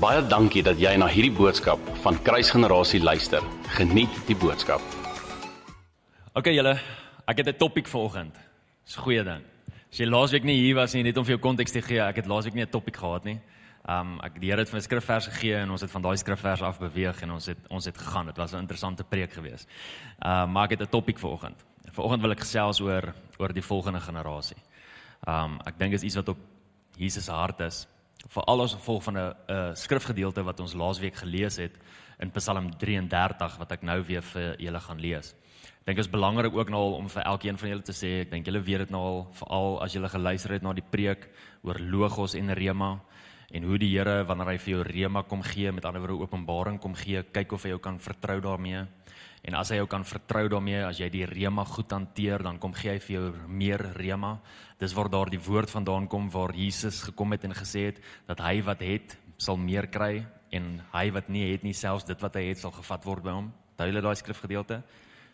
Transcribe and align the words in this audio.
Baie 0.00 0.22
dankie 0.24 0.62
dat 0.64 0.78
jy 0.80 0.94
na 0.96 1.04
hierdie 1.12 1.32
boodskap 1.36 1.80
van 2.00 2.16
Kruisgenerasie 2.24 3.02
luister. 3.04 3.44
Geniet 3.76 4.14
die 4.24 4.36
boodskap. 4.40 4.80
OK 6.32 6.48
julle, 6.54 6.72
ek 7.28 7.42
het 7.42 7.48
'n 7.48 7.58
topik 7.58 7.86
vanoggend. 7.86 8.32
Dis 8.86 8.96
'n 8.96 9.02
goeie 9.02 9.22
ding. 9.24 9.44
As 9.92 9.98
jy 9.98 10.06
laasweek 10.06 10.44
nie 10.44 10.56
hier 10.56 10.74
was 10.74 10.94
nie, 10.94 11.02
net 11.02 11.18
om 11.18 11.24
vir 11.24 11.36
jou 11.36 11.40
konteks 11.40 11.72
te 11.72 11.82
gee, 11.82 12.00
ek 12.00 12.16
het 12.16 12.26
laasweek 12.26 12.54
nie 12.54 12.62
'n 12.62 12.70
topik 12.70 12.96
gehad 12.96 13.24
nie. 13.24 13.40
Um 13.86 14.18
ek 14.24 14.40
die 14.40 14.48
Here 14.48 14.60
het 14.60 14.70
vir 14.70 14.78
'n 14.78 14.82
skrifvers 14.82 15.26
gegee 15.26 15.56
en 15.56 15.70
ons 15.70 15.82
het 15.82 15.90
van 15.90 16.02
daai 16.02 16.16
skrifvers 16.16 16.62
af 16.62 16.78
beweeg 16.78 17.22
en 17.22 17.30
ons 17.32 17.46
het 17.46 17.58
ons 17.68 17.84
het 17.84 17.98
gegaan. 17.98 18.26
Dit 18.26 18.38
was 18.38 18.52
'n 18.54 18.58
interessante 18.58 19.04
preek 19.04 19.32
geweest. 19.32 19.68
Uh 20.24 20.46
maar 20.46 20.64
ek 20.64 20.78
het 20.78 20.80
'n 20.80 20.90
topik 20.90 21.18
vanoggend. 21.18 21.62
Vanoggend 21.92 22.22
wil 22.22 22.30
ek 22.30 22.40
gesels 22.40 22.80
oor 22.80 23.14
oor 23.38 23.52
die 23.52 23.62
volgende 23.62 24.00
generasie. 24.00 24.56
Um 25.28 25.60
ek 25.66 25.78
dink 25.78 25.92
is 25.92 26.02
iets 26.02 26.14
wat 26.14 26.28
op 26.28 26.38
Jesus 26.96 27.28
hart 27.28 27.60
is 27.60 27.86
veral 28.28 28.62
as 28.62 28.74
gevolg 28.74 29.02
van 29.02 29.16
'n 29.16 29.34
'n 29.48 29.76
skrifgedeelte 29.76 30.42
wat 30.42 30.60
ons 30.60 30.74
laasweek 30.74 31.14
gelees 31.14 31.56
het 31.56 31.72
in 32.18 32.30
Psalm 32.30 32.70
33 32.78 33.56
wat 33.58 33.72
ek 33.72 33.82
nou 33.82 34.02
weer 34.02 34.22
vir 34.22 34.56
julle 34.58 34.80
gaan 34.80 35.00
lees. 35.00 35.34
Ek 35.80 35.86
dink 35.86 35.96
dit 35.96 36.06
is 36.06 36.12
belangrik 36.12 36.54
ook 36.54 36.68
nou 36.68 36.94
om 36.94 37.08
vir 37.08 37.22
elkeen 37.22 37.58
van 37.58 37.68
julle 37.68 37.82
te 37.82 37.92
sê, 37.92 38.20
ek 38.20 38.30
dink 38.30 38.46
julle 38.46 38.60
weet 38.60 38.78
dit 38.78 38.90
nou 38.90 39.00
al 39.00 39.28
veral 39.32 39.82
as 39.82 39.92
julle 39.92 40.08
geluister 40.08 40.52
het 40.52 40.62
na 40.62 40.72
die 40.72 40.90
preek 40.90 41.28
oor 41.62 41.78
logos 41.80 42.34
en 42.34 42.54
rema 42.54 43.00
en 43.50 43.62
hoe 43.62 43.78
die 43.78 43.90
Here 43.96 44.24
wanneer 44.24 44.46
hy 44.46 44.58
vir 44.58 44.74
jou 44.74 44.82
rema 44.82 45.22
kom 45.22 45.42
gee, 45.42 45.72
met 45.72 45.84
ander 45.84 46.00
woorde 46.00 46.22
openbaring 46.22 46.78
kom 46.78 46.94
gee, 46.94 47.22
kyk 47.22 47.52
of 47.52 47.64
hy 47.64 47.70
jou 47.70 47.80
kan 47.82 47.98
vertrou 47.98 48.40
daarmee. 48.40 48.86
En 49.48 49.56
as 49.56 49.70
hy 49.72 49.78
jou 49.78 49.86
kan 49.88 50.04
vertrou 50.04 50.44
daarmee, 50.52 50.82
as 50.84 51.00
jy 51.00 51.08
die 51.12 51.24
rema 51.28 51.64
goed 51.64 51.92
hanteer, 51.94 52.42
dan 52.44 52.58
kom 52.60 52.74
gee 52.76 52.92
hy 52.92 53.00
vir 53.00 53.14
jou 53.14 53.28
meer 53.48 53.84
rema. 53.96 54.34
Dis 54.80 54.92
waar 54.96 55.08
daar 55.12 55.30
die 55.32 55.40
woord 55.40 55.72
vandaan 55.72 56.08
kom 56.12 56.28
waar 56.32 56.52
Jesus 56.56 57.00
gekom 57.08 57.32
het 57.32 57.46
en 57.48 57.56
gesê 57.56 57.86
het 57.88 58.02
dat 58.28 58.42
hy 58.44 58.60
wat 58.66 58.84
het, 58.84 59.16
sal 59.40 59.56
meer 59.56 59.88
kry 59.88 60.26
en 60.52 60.74
hy 60.92 61.06
wat 61.14 61.30
nie 61.32 61.46
het 61.52 61.64
nie, 61.64 61.72
selfs 61.72 62.04
dit 62.08 62.20
wat 62.20 62.36
hy 62.36 62.50
het 62.50 62.60
sal 62.60 62.74
gevat 62.74 63.06
word 63.08 63.24
by 63.24 63.36
hom. 63.38 63.48
Duidelik 63.80 64.04
daai 64.04 64.20
skrifgedeelte. 64.20 64.82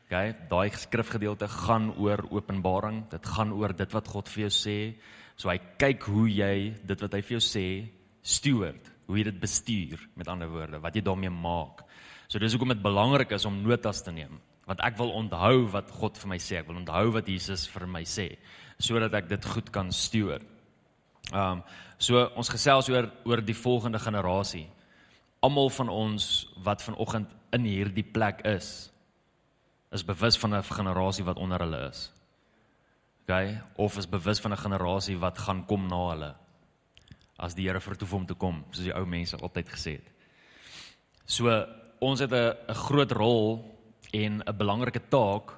OK, 0.06 0.18
daai 0.52 0.70
skrifgedeelte 0.70 1.48
gaan 1.50 1.91
oor 1.98 2.22
openbaring. 2.30 3.02
Dit 3.10 3.26
gaan 3.26 3.50
oor 3.56 3.74
dit 3.74 3.96
wat 3.96 4.10
God 4.12 4.30
vir 4.30 4.46
jou 4.46 4.52
sê. 4.54 4.78
So 5.34 5.50
hy 5.50 5.58
kyk 5.80 6.06
hoe 6.12 6.28
jy 6.30 6.54
dit 6.86 7.02
wat 7.02 7.16
hy 7.16 7.24
vir 7.26 7.36
jou 7.41 7.42
sê 7.42 7.66
steward, 8.26 8.92
hoe 9.06 9.18
jy 9.18 9.26
dit 9.28 9.41
bestuur, 9.42 10.06
met 10.18 10.30
ander 10.30 10.50
woorde, 10.50 10.78
wat 10.82 10.94
jy 10.94 11.02
daarmee 11.06 11.30
maak. 11.34 11.82
So 12.28 12.38
dis 12.42 12.55
hoekom 12.55 12.74
dit 12.74 12.82
belangrik 12.82 13.32
is 13.36 13.46
om 13.46 13.62
notas 13.62 14.02
te 14.02 14.12
neem, 14.14 14.41
want 14.66 14.82
ek 14.82 14.96
wil 14.98 15.12
onthou 15.14 15.66
wat 15.74 15.91
God 15.94 16.19
vir 16.19 16.32
my 16.32 16.38
sê, 16.42 16.60
ek 16.60 16.70
wil 16.70 16.80
onthou 16.80 17.12
wat 17.14 17.28
Jesus 17.30 17.66
vir 17.70 17.86
my 17.86 18.02
sê, 18.02 18.32
sodat 18.78 19.14
ek 19.14 19.28
dit 19.30 19.50
goed 19.55 19.70
kan 19.74 19.92
stuur. 19.92 20.42
Ehm 21.32 21.58
um, 21.58 21.66
so 21.98 22.20
ons 22.36 22.50
gesels 22.52 22.91
oor 22.92 23.06
oor 23.24 23.41
die 23.41 23.56
volgende 23.56 23.98
generasie. 23.98 24.66
Almal 25.41 25.70
van 25.72 25.88
ons 25.88 26.27
wat 26.64 26.82
vanoggend 26.84 27.30
in 27.56 27.64
hierdie 27.64 28.04
plek 28.04 28.42
is, 28.44 28.91
is 29.92 30.04
bewus 30.04 30.36
van 30.36 30.54
'n 30.54 30.62
generasie 30.62 31.24
wat 31.24 31.38
onder 31.38 31.58
hulle 31.58 31.88
is. 31.88 32.12
OK, 33.22 33.32
of 33.77 33.97
is 33.97 34.06
bewus 34.06 34.41
van 34.41 34.52
'n 34.52 34.64
generasie 34.66 35.16
wat 35.19 35.38
gaan 35.38 35.64
kom 35.66 35.86
na 35.88 36.08
hulle 36.08 36.34
as 37.38 37.54
die 37.54 37.66
Here 37.66 37.80
vertoef 37.80 38.12
om 38.12 38.27
te 38.27 38.34
kom, 38.34 38.64
soos 38.70 38.84
die 38.84 38.94
ou 38.94 39.04
mense 39.06 39.36
altyd 39.36 39.69
gesê 39.69 39.91
het. 39.91 40.12
So 41.27 41.50
ons 42.00 42.20
het 42.20 42.33
'n 42.33 42.75
groot 42.75 43.12
rol 43.12 43.64
en 44.12 44.42
'n 44.42 44.56
belangrike 44.56 45.00
taak 45.08 45.52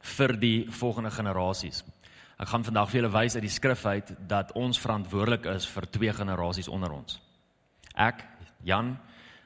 vir 0.00 0.36
die 0.36 0.66
volgende 0.70 1.10
generasies. 1.10 1.84
Ek 2.38 2.48
gaan 2.48 2.64
vandag 2.64 2.90
vir 2.90 3.00
julle 3.00 3.12
wys 3.14 3.34
uit 3.34 3.42
die 3.42 3.50
skrif 3.50 3.86
uit 3.86 4.10
dat 4.28 4.52
ons 4.52 4.80
verantwoordelik 4.80 5.46
is 5.46 5.66
vir 5.66 5.86
twee 5.90 6.12
generasies 6.12 6.68
onder 6.68 6.92
ons. 6.92 7.20
Ek, 7.94 8.24
Jan, 8.62 8.98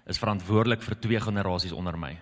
is 0.06 0.18
verantwoordelik 0.18 0.82
vir 0.82 0.96
twee 1.00 1.20
generasies 1.20 1.72
onder 1.72 1.98
my. 1.98 2.14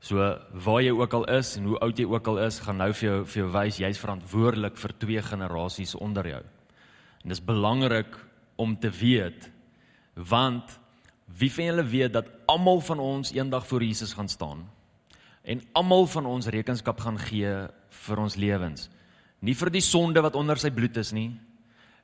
So 0.00 0.16
waar 0.64 0.80
jy 0.80 0.94
ook 0.96 1.12
al 1.12 1.26
is 1.28 1.56
en 1.56 1.64
hoe 1.68 1.78
oud 1.78 1.98
jy 1.98 2.06
ook 2.08 2.26
al 2.26 2.38
is, 2.46 2.60
gaan 2.64 2.80
nou 2.80 2.92
vir 2.92 3.08
jou 3.08 3.24
vir 3.26 3.42
jou 3.42 3.50
wys 3.52 3.80
jy's 3.82 4.00
verantwoordelik 4.00 4.76
vir 4.80 4.94
twee 4.98 5.22
generasies 5.22 5.94
onder 5.94 6.26
jou. 6.26 6.42
En 7.22 7.28
dis 7.28 7.44
belangrik 7.44 8.16
om 8.56 8.76
te 8.80 8.90
weet 8.90 9.50
want 10.14 10.79
Wie 11.38 11.50
van 11.52 11.64
julle 11.64 11.84
weet 11.86 12.12
dat 12.12 12.30
almal 12.50 12.80
van 12.80 12.98
ons 12.98 13.32
eendag 13.32 13.66
voor 13.66 13.82
Jesus 13.84 14.12
gaan 14.12 14.28
staan? 14.28 14.64
En 15.42 15.62
almal 15.72 16.06
van 16.06 16.26
ons 16.26 16.46
rekenskap 16.46 17.00
gaan 17.00 17.18
gee 17.18 17.52
vir 18.06 18.18
ons 18.18 18.36
lewens. 18.36 18.88
Nie 19.40 19.54
vir 19.56 19.70
die 19.72 19.84
sonde 19.84 20.20
wat 20.20 20.36
onder 20.36 20.58
sy 20.60 20.70
bloed 20.74 20.96
is 21.00 21.14
nie, 21.16 21.30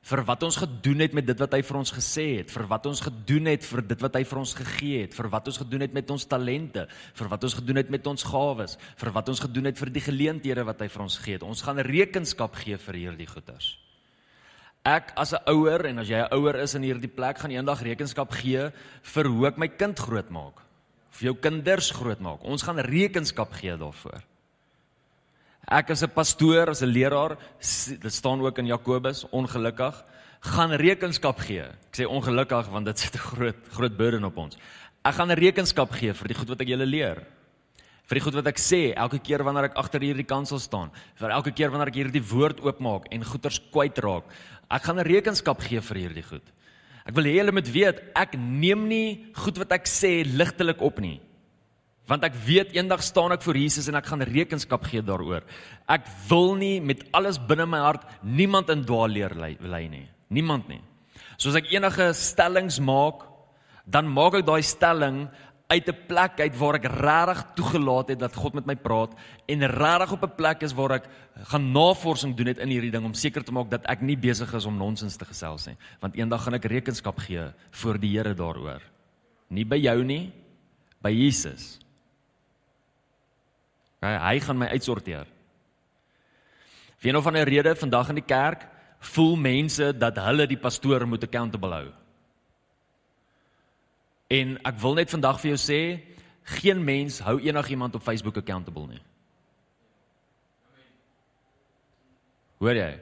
vir 0.07 0.21
wat 0.25 0.43
ons 0.47 0.57
gedoen 0.61 1.03
het 1.03 1.15
met 1.17 1.25
dit 1.27 1.39
wat 1.41 1.53
hy 1.53 1.61
vir 1.65 1.79
ons 1.79 1.91
gesê 1.93 2.25
het, 2.39 2.51
vir 2.53 2.67
wat 2.71 2.85
ons 2.89 3.01
gedoen 3.03 3.49
het 3.51 3.65
vir 3.67 3.81
dit 3.89 4.05
wat 4.05 4.15
hy 4.15 4.23
vir 4.29 4.39
ons 4.39 4.53
gegee 4.57 5.01
het, 5.03 5.17
vir 5.17 5.29
wat 5.33 5.49
ons 5.51 5.59
gedoen 5.61 5.83
het 5.83 5.97
met 5.97 6.13
ons 6.13 6.27
talente, 6.31 6.85
vir 7.17 7.31
wat 7.33 7.43
ons 7.43 7.57
gedoen 7.59 7.81
het 7.81 7.91
met 7.93 8.07
ons 8.07 8.23
gawes, 8.23 8.77
vir 9.01 9.11
wat 9.17 9.33
ons 9.33 9.43
gedoen 9.43 9.69
het 9.71 9.81
vir 9.81 9.91
die 9.93 10.05
geleenthede 10.05 10.63
wat 10.67 10.81
hy 10.81 10.87
vir 10.93 11.03
ons 11.03 11.19
gegee 11.19 11.37
het. 11.39 11.45
Ons 11.45 11.65
gaan 11.65 11.83
rekenskap 11.83 12.55
gee 12.61 12.79
vir 12.87 13.01
hierdie 13.03 13.29
goeders. 13.29 13.75
Ek 14.87 15.11
as 15.19 15.33
'n 15.33 15.43
ouer 15.51 15.85
en 15.89 15.99
as 15.99 16.07
jy 16.07 16.15
'n 16.15 16.31
ouer 16.31 16.55
is 16.63 16.75
in 16.75 16.83
hierdie 16.83 17.11
plek 17.11 17.39
gaan 17.39 17.51
eendag 17.51 17.81
rekenskap 17.83 18.31
gee 18.31 18.71
vir 19.03 19.25
hoe 19.27 19.47
ek 19.47 19.57
my 19.57 19.67
kind 19.67 19.99
grootmaak. 19.99 20.63
Vir 21.11 21.23
jou 21.27 21.35
kinders 21.35 21.91
grootmaak. 21.91 22.43
Ons 22.43 22.63
gaan 22.63 22.79
rekenskap 22.79 23.51
gee 23.53 23.75
daarvoor. 23.75 24.23
Ek 25.67 25.89
as 25.91 26.03
'n 26.03 26.09
pastoor, 26.09 26.69
as 26.69 26.81
'n 26.81 26.93
leraar, 26.93 27.37
dit 27.99 28.13
staan 28.13 28.39
ook 28.39 28.59
in 28.59 28.67
Jakobus, 28.67 29.25
ongelukkig, 29.31 30.05
gaan 30.39 30.71
rekenskap 30.71 31.39
gee. 31.39 31.63
Ek 31.63 31.93
sê 31.93 32.05
ongelukkig 32.05 32.69
want 32.69 32.85
dit 32.85 32.99
sit 32.99 33.15
'n 33.15 33.19
groot 33.19 33.67
groot 33.71 33.97
burden 33.97 34.23
op 34.23 34.37
ons. 34.37 34.57
Ek 35.03 35.15
gaan 35.15 35.31
'n 35.31 35.37
rekenskap 35.37 35.91
gee 35.91 36.13
vir 36.13 36.27
die 36.27 36.37
goed 36.37 36.49
wat 36.49 36.61
ek 36.61 36.67
julle 36.67 36.85
leer 36.85 37.27
vir 38.07 38.15
die 38.15 38.23
goed 38.23 38.37
wat 38.39 38.47
ek 38.47 38.59
sê 38.59 38.93
elke 38.95 39.19
keer 39.19 39.43
wanneer 39.43 39.69
ek 39.69 39.77
agter 39.77 40.01
hierdie 40.01 40.27
kansel 40.27 40.59
staan 40.59 40.91
vir 41.19 41.31
elke 41.31 41.51
keer 41.51 41.69
wanneer 41.69 41.91
ek 41.91 41.99
hierdie 42.01 42.23
woord 42.23 42.63
oopmaak 42.63 43.09
en 43.11 43.23
goeters 43.23 43.59
kwyt 43.71 43.99
raak 43.99 44.23
Ek 44.67 44.83
gaan 44.83 44.99
'n 44.99 45.07
rekenskap 45.07 45.61
gee 45.63 45.79
vir 45.79 45.97
hierdie 45.97 46.27
goed. 46.27 46.43
Ek 47.07 47.15
wil 47.15 47.23
hê 47.23 47.39
julle 47.39 47.51
moet 47.55 47.67
weet, 47.71 48.03
ek 48.15 48.35
neem 48.35 48.87
nie 48.87 49.25
goed 49.33 49.57
wat 49.57 49.71
ek 49.71 49.85
sê 49.87 50.25
ligtelik 50.25 50.81
op 50.81 50.99
nie. 50.99 51.21
Want 52.07 52.23
ek 52.23 52.35
weet 52.35 52.75
eendag 52.75 53.01
staan 53.01 53.31
ek 53.31 53.41
voor 53.41 53.55
Jesus 53.55 53.87
en 53.87 53.95
ek 53.95 54.05
gaan 54.05 54.21
rekenskap 54.21 54.83
gee 54.83 55.01
daaroor. 55.01 55.43
Ek 55.87 56.03
wil 56.29 56.55
nie 56.55 56.81
met 56.81 57.03
alles 57.13 57.37
binne 57.37 57.65
my 57.65 57.79
hart 57.79 58.03
niemand 58.23 58.69
in 58.69 58.83
dwaalleer 58.83 59.35
lei 59.35 59.87
nie. 59.87 60.09
Niemand 60.29 60.67
nie. 60.67 60.81
Soos 61.37 61.55
ek 61.55 61.71
enige 61.71 62.13
stellings 62.13 62.79
maak, 62.79 63.23
dan 63.85 64.07
maak 64.07 64.35
ek 64.35 64.45
daai 64.45 64.63
stelling 64.63 65.29
uit 65.67 65.87
'n 65.87 66.05
plek 66.07 66.39
uit 66.39 66.57
waar 66.57 66.75
ek 66.75 66.85
regtig 66.85 67.45
toegelaat 67.55 68.09
het 68.09 68.19
dat 68.19 68.35
God 68.35 68.53
met 68.53 68.65
my 68.65 68.75
praat 68.75 69.13
en 69.45 69.67
regtig 69.67 70.11
op 70.11 70.23
'n 70.23 70.35
plek 70.35 70.61
is 70.61 70.73
waar 70.73 70.91
ek 70.91 71.07
gaan 71.43 71.71
navorsing 71.71 72.35
doen 72.35 72.47
het 72.47 72.57
in 72.57 72.69
hierdie 72.69 72.91
ding 72.91 73.05
om 73.05 73.13
seker 73.13 73.43
te 73.43 73.51
maak 73.51 73.69
dat 73.69 73.85
ek 73.85 74.01
nie 74.01 74.17
besig 74.17 74.53
is 74.53 74.65
om 74.65 74.77
nonsens 74.77 75.15
te 75.15 75.25
gesels 75.25 75.65
nie. 75.67 75.75
Want 75.99 76.15
eendag 76.15 76.43
gaan 76.43 76.53
ek 76.53 76.65
rekenskap 76.65 77.19
gee 77.19 77.51
voor 77.71 77.99
die 77.99 78.17
Here 78.17 78.33
daaroor. 78.33 78.81
Nie 79.49 79.65
by 79.65 79.75
jou 79.75 80.03
nie 80.03 80.31
by 81.01 81.11
Jesus. 81.11 81.79
Hy, 84.01 84.17
hy 84.17 84.39
gaan 84.39 84.57
my 84.57 84.67
uitsorteer. 84.67 85.27
Vir 86.97 87.09
een 87.09 87.17
of 87.17 87.27
ander 87.27 87.43
rede 87.43 87.75
vandag 87.75 88.09
in 88.09 88.15
die 88.15 88.25
kerk 88.25 88.67
voel 88.99 89.35
mense 89.35 89.97
dat 89.97 90.17
hulle 90.17 90.47
die 90.47 90.57
pastoor 90.57 91.07
moet 91.07 91.23
accountable 91.23 91.73
hou 91.73 91.91
En 94.27 94.57
ek 94.67 94.79
wil 94.81 94.97
net 94.99 95.11
vandag 95.11 95.39
vir 95.39 95.53
jou 95.53 95.59
sê, 95.61 95.81
geen 96.57 96.79
mens 96.83 97.19
hou 97.23 97.37
enigiemand 97.43 97.95
op 97.95 98.03
Facebook 98.03 98.37
accountable 98.37 98.87
nie. 98.87 99.01
Hoor 102.57 102.75
jy? 102.75 102.93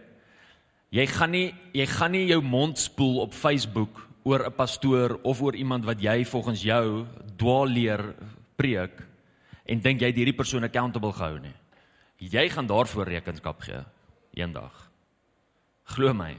Jy 0.95 1.05
gaan 1.11 1.31
nie 1.31 1.47
jy 1.75 1.85
gaan 1.89 2.13
nie 2.15 2.25
jou 2.29 2.41
mond 2.43 2.79
spoel 2.79 3.21
op 3.23 3.33
Facebook 3.33 4.01
oor 4.23 4.45
'n 4.45 4.55
pastoor 4.55 5.19
of 5.23 5.41
oor 5.41 5.55
iemand 5.55 5.85
wat 5.85 6.01
jy 6.01 6.25
volgens 6.25 6.61
jou 6.61 7.05
dwaal 7.37 7.67
leer 7.67 8.15
preek 8.55 9.03
en 9.65 9.79
dink 9.79 10.01
jy 10.01 10.07
het 10.07 10.15
hierdie 10.15 10.37
persoon 10.37 10.63
accountable 10.63 11.13
gehou 11.13 11.39
nie. 11.39 11.53
Jy 12.17 12.49
gaan 12.49 12.67
daarvoor 12.67 13.05
rekenskap 13.05 13.61
gee 13.61 13.83
eendag. 14.33 14.91
Glo 15.83 16.13
my. 16.13 16.37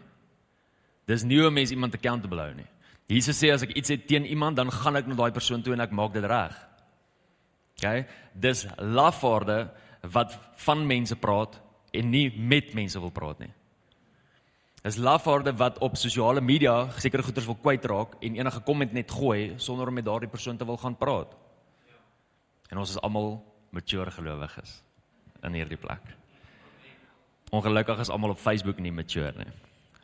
Dis 1.06 1.23
nie 1.25 1.38
hoe 1.41 1.50
mense 1.50 1.75
iemand 1.75 1.94
accountable 1.94 2.41
hou 2.41 2.55
nie. 2.55 2.67
Jesus 3.06 3.38
sê 3.38 3.53
as 3.55 3.62
ek 3.62 3.76
iets 3.79 3.93
het 3.94 4.06
teen 4.11 4.26
iemand, 4.26 4.58
dan 4.58 4.70
gaan 4.73 4.99
ek 4.99 5.06
na 5.06 5.14
daai 5.19 5.35
persoon 5.35 5.62
toe 5.62 5.76
en 5.76 5.85
ek 5.85 5.94
maak 5.94 6.14
dit 6.17 6.25
reg. 6.26 6.56
OK? 7.76 8.08
Dis 8.35 8.64
lafaarde 8.79 9.69
wat 10.11 10.35
van 10.64 10.82
mense 10.87 11.17
praat 11.20 11.61
en 11.94 12.11
nie 12.11 12.29
met 12.35 12.75
mense 12.75 12.99
wil 13.00 13.14
praat 13.14 13.44
nie. 13.44 13.53
Dis 14.87 14.99
lafaarde 15.03 15.55
wat 15.58 15.79
op 15.82 15.97
sosiale 15.99 16.41
media 16.41 16.88
sekere 16.99 17.25
goeders 17.26 17.47
wil 17.47 17.58
kwytraak 17.58 18.19
en 18.23 18.38
enige 18.38 18.62
komment 18.67 18.93
net 18.94 19.11
gooi 19.11 19.55
sonder 19.59 19.91
om 19.91 19.99
met 19.99 20.06
daardie 20.06 20.31
persoon 20.31 20.59
te 20.59 20.67
wil 20.67 20.79
gaan 20.79 20.99
praat. 20.99 21.35
En 22.70 22.79
ons 22.82 22.91
is 22.91 23.00
almal 23.06 23.38
mature 23.75 24.11
gelowiges 24.11 24.81
in 25.47 25.59
hierdie 25.59 25.79
plek. 25.79 26.02
Ongelukkig 27.55 28.02
is 28.02 28.11
almal 28.11 28.35
op 28.35 28.43
Facebook 28.43 28.79
nie 28.82 28.94
mature 28.94 29.35
nie. 29.38 29.50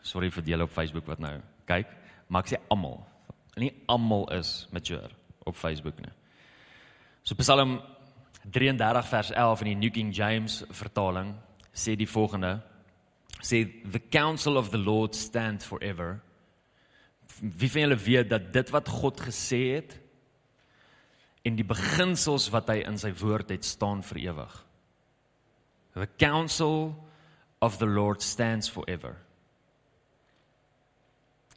Sorry 0.02 0.30
vir 0.30 0.50
julle 0.54 0.66
op 0.66 0.74
Facebook 0.74 1.06
wat 1.10 1.22
nou 1.22 1.36
kyk 1.66 1.90
maar 2.28 2.44
ek 2.44 2.54
sê 2.54 2.60
almal 2.70 3.00
nie 3.60 3.72
almal 3.90 4.26
is 4.32 4.66
mature 4.72 5.10
op 5.44 5.56
Facebook 5.56 5.98
nie. 6.00 6.12
So 7.22 7.34
Psalm 7.38 7.80
33 8.50 9.08
vers 9.08 9.30
11 9.30 9.62
in 9.62 9.70
die 9.72 9.80
New 9.84 9.92
King 9.94 10.12
James 10.14 10.62
vertaling 10.70 11.34
sê 11.72 11.96
die 11.96 12.08
volgende: 12.08 12.60
sê 13.42 13.64
the 13.92 14.00
counsel 14.10 14.56
of 14.56 14.70
the 14.70 14.78
Lord 14.80 15.14
stand 15.14 15.64
forever. 15.64 16.20
Wie 17.40 17.70
van 17.70 17.86
julle 17.86 17.98
weet 17.98 18.30
dat 18.30 18.52
dit 18.52 18.70
wat 18.70 18.88
God 18.88 19.20
gesê 19.20 19.62
het 19.76 19.98
en 21.42 21.56
die 21.58 21.66
beginsels 21.66 22.50
wat 22.54 22.68
hy 22.70 22.82
in 22.86 22.98
sy 23.00 23.10
woord 23.18 23.50
het 23.50 23.64
staan 23.66 24.02
vir 24.06 24.20
ewig. 24.28 24.52
The 25.94 26.08
counsel 26.18 26.94
of 27.60 27.78
the 27.78 27.86
Lord 27.86 28.22
stands 28.22 28.70
forever. 28.70 29.16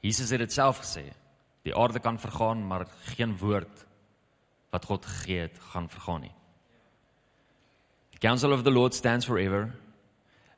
Jesus 0.06 0.30
het 0.30 0.44
dit 0.44 0.54
self 0.54 0.84
gesê. 0.84 1.08
Die 1.66 1.74
aarde 1.74 2.00
kan 2.00 2.20
vergaan, 2.22 2.62
maar 2.68 2.86
geen 3.16 3.38
woord 3.38 3.86
wat 4.70 4.86
God 4.86 5.06
gegee 5.06 5.48
het 5.48 5.58
gaan 5.72 5.90
vergaan 5.90 6.22
nie. 6.22 6.36
The 8.12 8.22
counsel 8.28 8.54
of 8.54 8.64
the 8.64 8.72
Lord 8.72 8.94
stands 8.94 9.26
forever. 9.26 9.74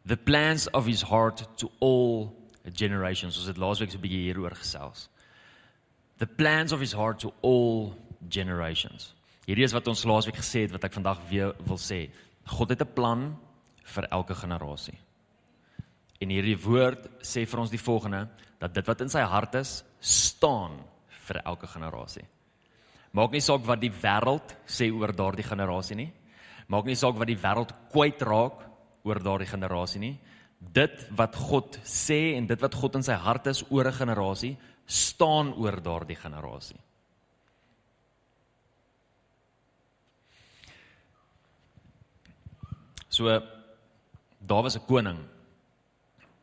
The 0.05 0.17
plans 0.17 0.69
of 0.71 0.85
his 0.85 1.01
heart 1.01 1.57
to 1.57 1.71
all 1.79 2.33
generations. 2.73 3.37
Ons 3.37 3.47
het 3.47 3.57
laasweek 3.57 3.91
so 3.91 3.97
'n 3.97 4.01
bietjie 4.01 4.27
hieroor 4.27 4.55
gesels. 4.55 5.09
The 6.17 6.27
plans 6.27 6.71
of 6.71 6.79
his 6.79 6.93
heart 6.93 7.19
to 7.19 7.33
all 7.41 7.93
generations. 8.29 9.15
Hierdie 9.45 9.63
is 9.63 9.73
wat 9.73 9.87
ons 9.87 10.03
laasweek 10.03 10.35
gesê 10.35 10.61
het 10.61 10.71
wat 10.71 10.83
ek 10.83 10.93
vandag 10.93 11.21
weer 11.29 11.55
wil 11.65 11.77
sê. 11.77 12.09
God 12.45 12.69
het 12.69 12.81
'n 12.81 12.93
plan 12.93 13.39
vir 13.83 14.03
elke 14.03 14.35
generasie. 14.35 14.97
En 16.19 16.29
hierdie 16.29 16.57
woord 16.57 17.07
sê 17.21 17.45
vir 17.45 17.59
ons 17.59 17.69
die 17.69 17.79
volgende 17.79 18.27
dat 18.59 18.73
dit 18.73 18.87
wat 18.87 19.01
in 19.01 19.09
sy 19.09 19.21
hart 19.21 19.55
is, 19.59 19.83
staan 19.99 20.79
vir 21.27 21.41
elke 21.45 21.67
generasie. 21.67 22.25
Maak 23.17 23.33
nie 23.33 23.41
saak 23.41 23.65
wat 23.65 23.81
die 23.81 23.93
wêreld 23.93 24.55
sê 24.69 24.89
oor 24.93 25.13
daardie 25.15 25.45
generasie 25.45 25.97
nie. 25.97 26.09
Maak 26.67 26.85
nie 26.85 26.97
saak 26.99 27.17
wat 27.17 27.29
die 27.29 27.39
wêreld 27.39 27.71
kwyt 27.93 28.21
raak 28.27 28.65
oor 29.07 29.21
daardie 29.23 29.49
generasie 29.49 30.01
nie. 30.03 30.15
Dit 30.59 31.05
wat 31.17 31.37
God 31.37 31.77
sê 31.85 32.35
en 32.37 32.47
dit 32.49 32.61
wat 32.61 32.75
God 32.75 32.97
in 32.99 33.05
sy 33.05 33.15
hart 33.21 33.47
is 33.47 33.63
oor 33.69 33.87
'n 33.87 33.93
generasie, 33.93 34.57
staan 34.85 35.53
oor 35.53 35.81
daardie 35.81 36.17
generasie. 36.17 36.79
So 43.09 43.41
daar 44.39 44.63
was 44.63 44.75
'n 44.75 44.85
koning 44.85 45.36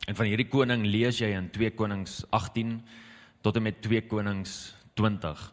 En 0.05 0.17
van 0.17 0.29
hierdie 0.29 0.49
koning 0.53 0.85
lees 0.85 1.19
jy 1.23 1.31
in 1.33 1.49
2 1.53 1.73
Konings 1.79 2.23
18 2.31 2.77
tot 3.45 3.57
en 3.57 3.65
met 3.65 3.81
2 3.85 4.05
Konings 4.09 4.75
20. 5.01 5.45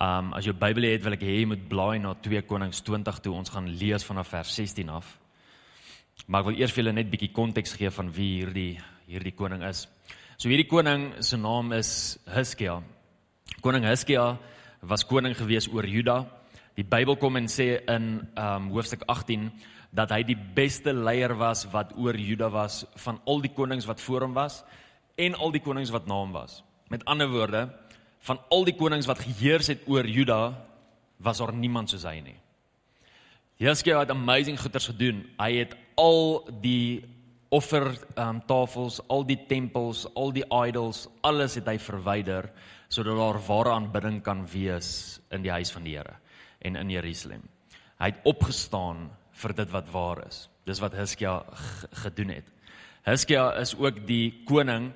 Um 0.00 0.30
as 0.36 0.46
jy 0.48 0.54
Bybel 0.56 0.86
het, 0.88 1.02
wil 1.04 1.16
ek 1.18 1.24
hê 1.26 1.40
jy 1.40 1.48
moet 1.50 1.66
blaai 1.68 1.98
na 2.00 2.14
2 2.24 2.40
Konings 2.48 2.80
20 2.86 3.20
toe. 3.20 3.34
Ons 3.36 3.52
gaan 3.52 3.68
lees 3.68 4.06
vanaf 4.06 4.32
vers 4.32 4.54
16 4.56 4.88
af. 4.88 5.18
Maar 6.26 6.40
ek 6.40 6.48
wil 6.50 6.60
eers 6.60 6.72
vir 6.72 6.84
julle 6.84 6.96
net 6.96 7.10
bietjie 7.12 7.32
konteks 7.36 7.76
gee 7.76 7.90
van 7.92 8.08
wie 8.16 8.30
hierdie 8.40 8.72
hierdie 9.10 9.34
koning 9.34 9.64
is. 9.66 9.86
So 10.38 10.48
hierdie 10.48 10.68
koning 10.70 11.10
se 11.24 11.36
naam 11.36 11.72
is 11.76 12.18
Hiskia. 12.30 12.78
Koning 13.60 13.84
Hiskia 13.88 14.38
was 14.80 15.04
koning 15.04 15.34
gewees 15.36 15.68
oor 15.68 15.84
Juda. 15.84 16.22
Die 16.78 16.86
Bybel 16.86 17.18
kom 17.20 17.36
en 17.36 17.48
sê 17.50 17.80
in 17.90 18.20
um 18.38 18.70
hoofstuk 18.72 19.02
18 19.08 19.50
dat 19.90 20.12
hy 20.14 20.22
die 20.26 20.38
beste 20.38 20.92
leier 20.94 21.34
was 21.38 21.64
wat 21.72 21.92
oor 21.98 22.14
Juda 22.14 22.50
was 22.50 22.84
van 23.02 23.18
al 23.26 23.42
die 23.42 23.52
konings 23.54 23.88
wat 23.90 24.00
voor 24.00 24.26
hom 24.26 24.36
was 24.36 24.62
en 25.18 25.34
al 25.34 25.50
die 25.52 25.62
konings 25.62 25.90
wat 25.90 26.06
na 26.06 26.20
hom 26.22 26.32
was. 26.32 26.62
Met 26.90 27.04
ander 27.10 27.28
woorde, 27.30 27.68
van 28.26 28.38
al 28.50 28.64
die 28.68 28.76
konings 28.76 29.08
wat 29.10 29.22
geheers 29.22 29.70
het 29.72 29.82
oor 29.90 30.06
Juda, 30.06 30.54
was 31.20 31.38
daar 31.38 31.52
niemand 31.52 31.90
soos 31.92 32.06
hy 32.08 32.20
nie. 32.24 32.38
Jeskia 33.60 33.98
het 34.00 34.12
amazing 34.12 34.56
goeders 34.60 34.88
gedoen. 34.88 35.24
Hy 35.36 35.50
het 35.58 35.74
al 36.00 36.46
die 36.62 37.04
offer 37.52 37.90
um, 38.16 38.40
tafels, 38.48 39.00
al 39.12 39.26
die 39.28 39.38
tempels, 39.50 40.06
al 40.16 40.32
die 40.32 40.46
idols, 40.48 41.04
alles 41.26 41.58
het 41.58 41.68
hy 41.68 41.76
verwyder 41.82 42.48
sodat 42.90 43.18
daar 43.18 43.38
ware 43.46 43.74
aanbidding 43.76 44.18
kan 44.26 44.42
wees 44.50 45.20
in 45.30 45.44
die 45.44 45.52
huis 45.52 45.70
van 45.70 45.84
die 45.86 45.94
Here 45.94 46.16
en 46.66 46.78
in 46.80 46.90
Jerusalem. 46.90 47.44
Hy 48.00 48.08
het 48.10 48.24
opgestaan 48.26 49.10
vir 49.40 49.56
dit 49.56 49.70
wat 49.72 49.90
waar 49.92 50.24
is. 50.26 50.48
Dis 50.68 50.80
wat 50.82 50.96
Hiskia 50.98 51.40
gedoen 52.04 52.34
het. 52.36 52.48
Hiskia 53.06 53.50
is 53.60 53.74
ook 53.78 54.02
die 54.06 54.42
koning 54.48 54.90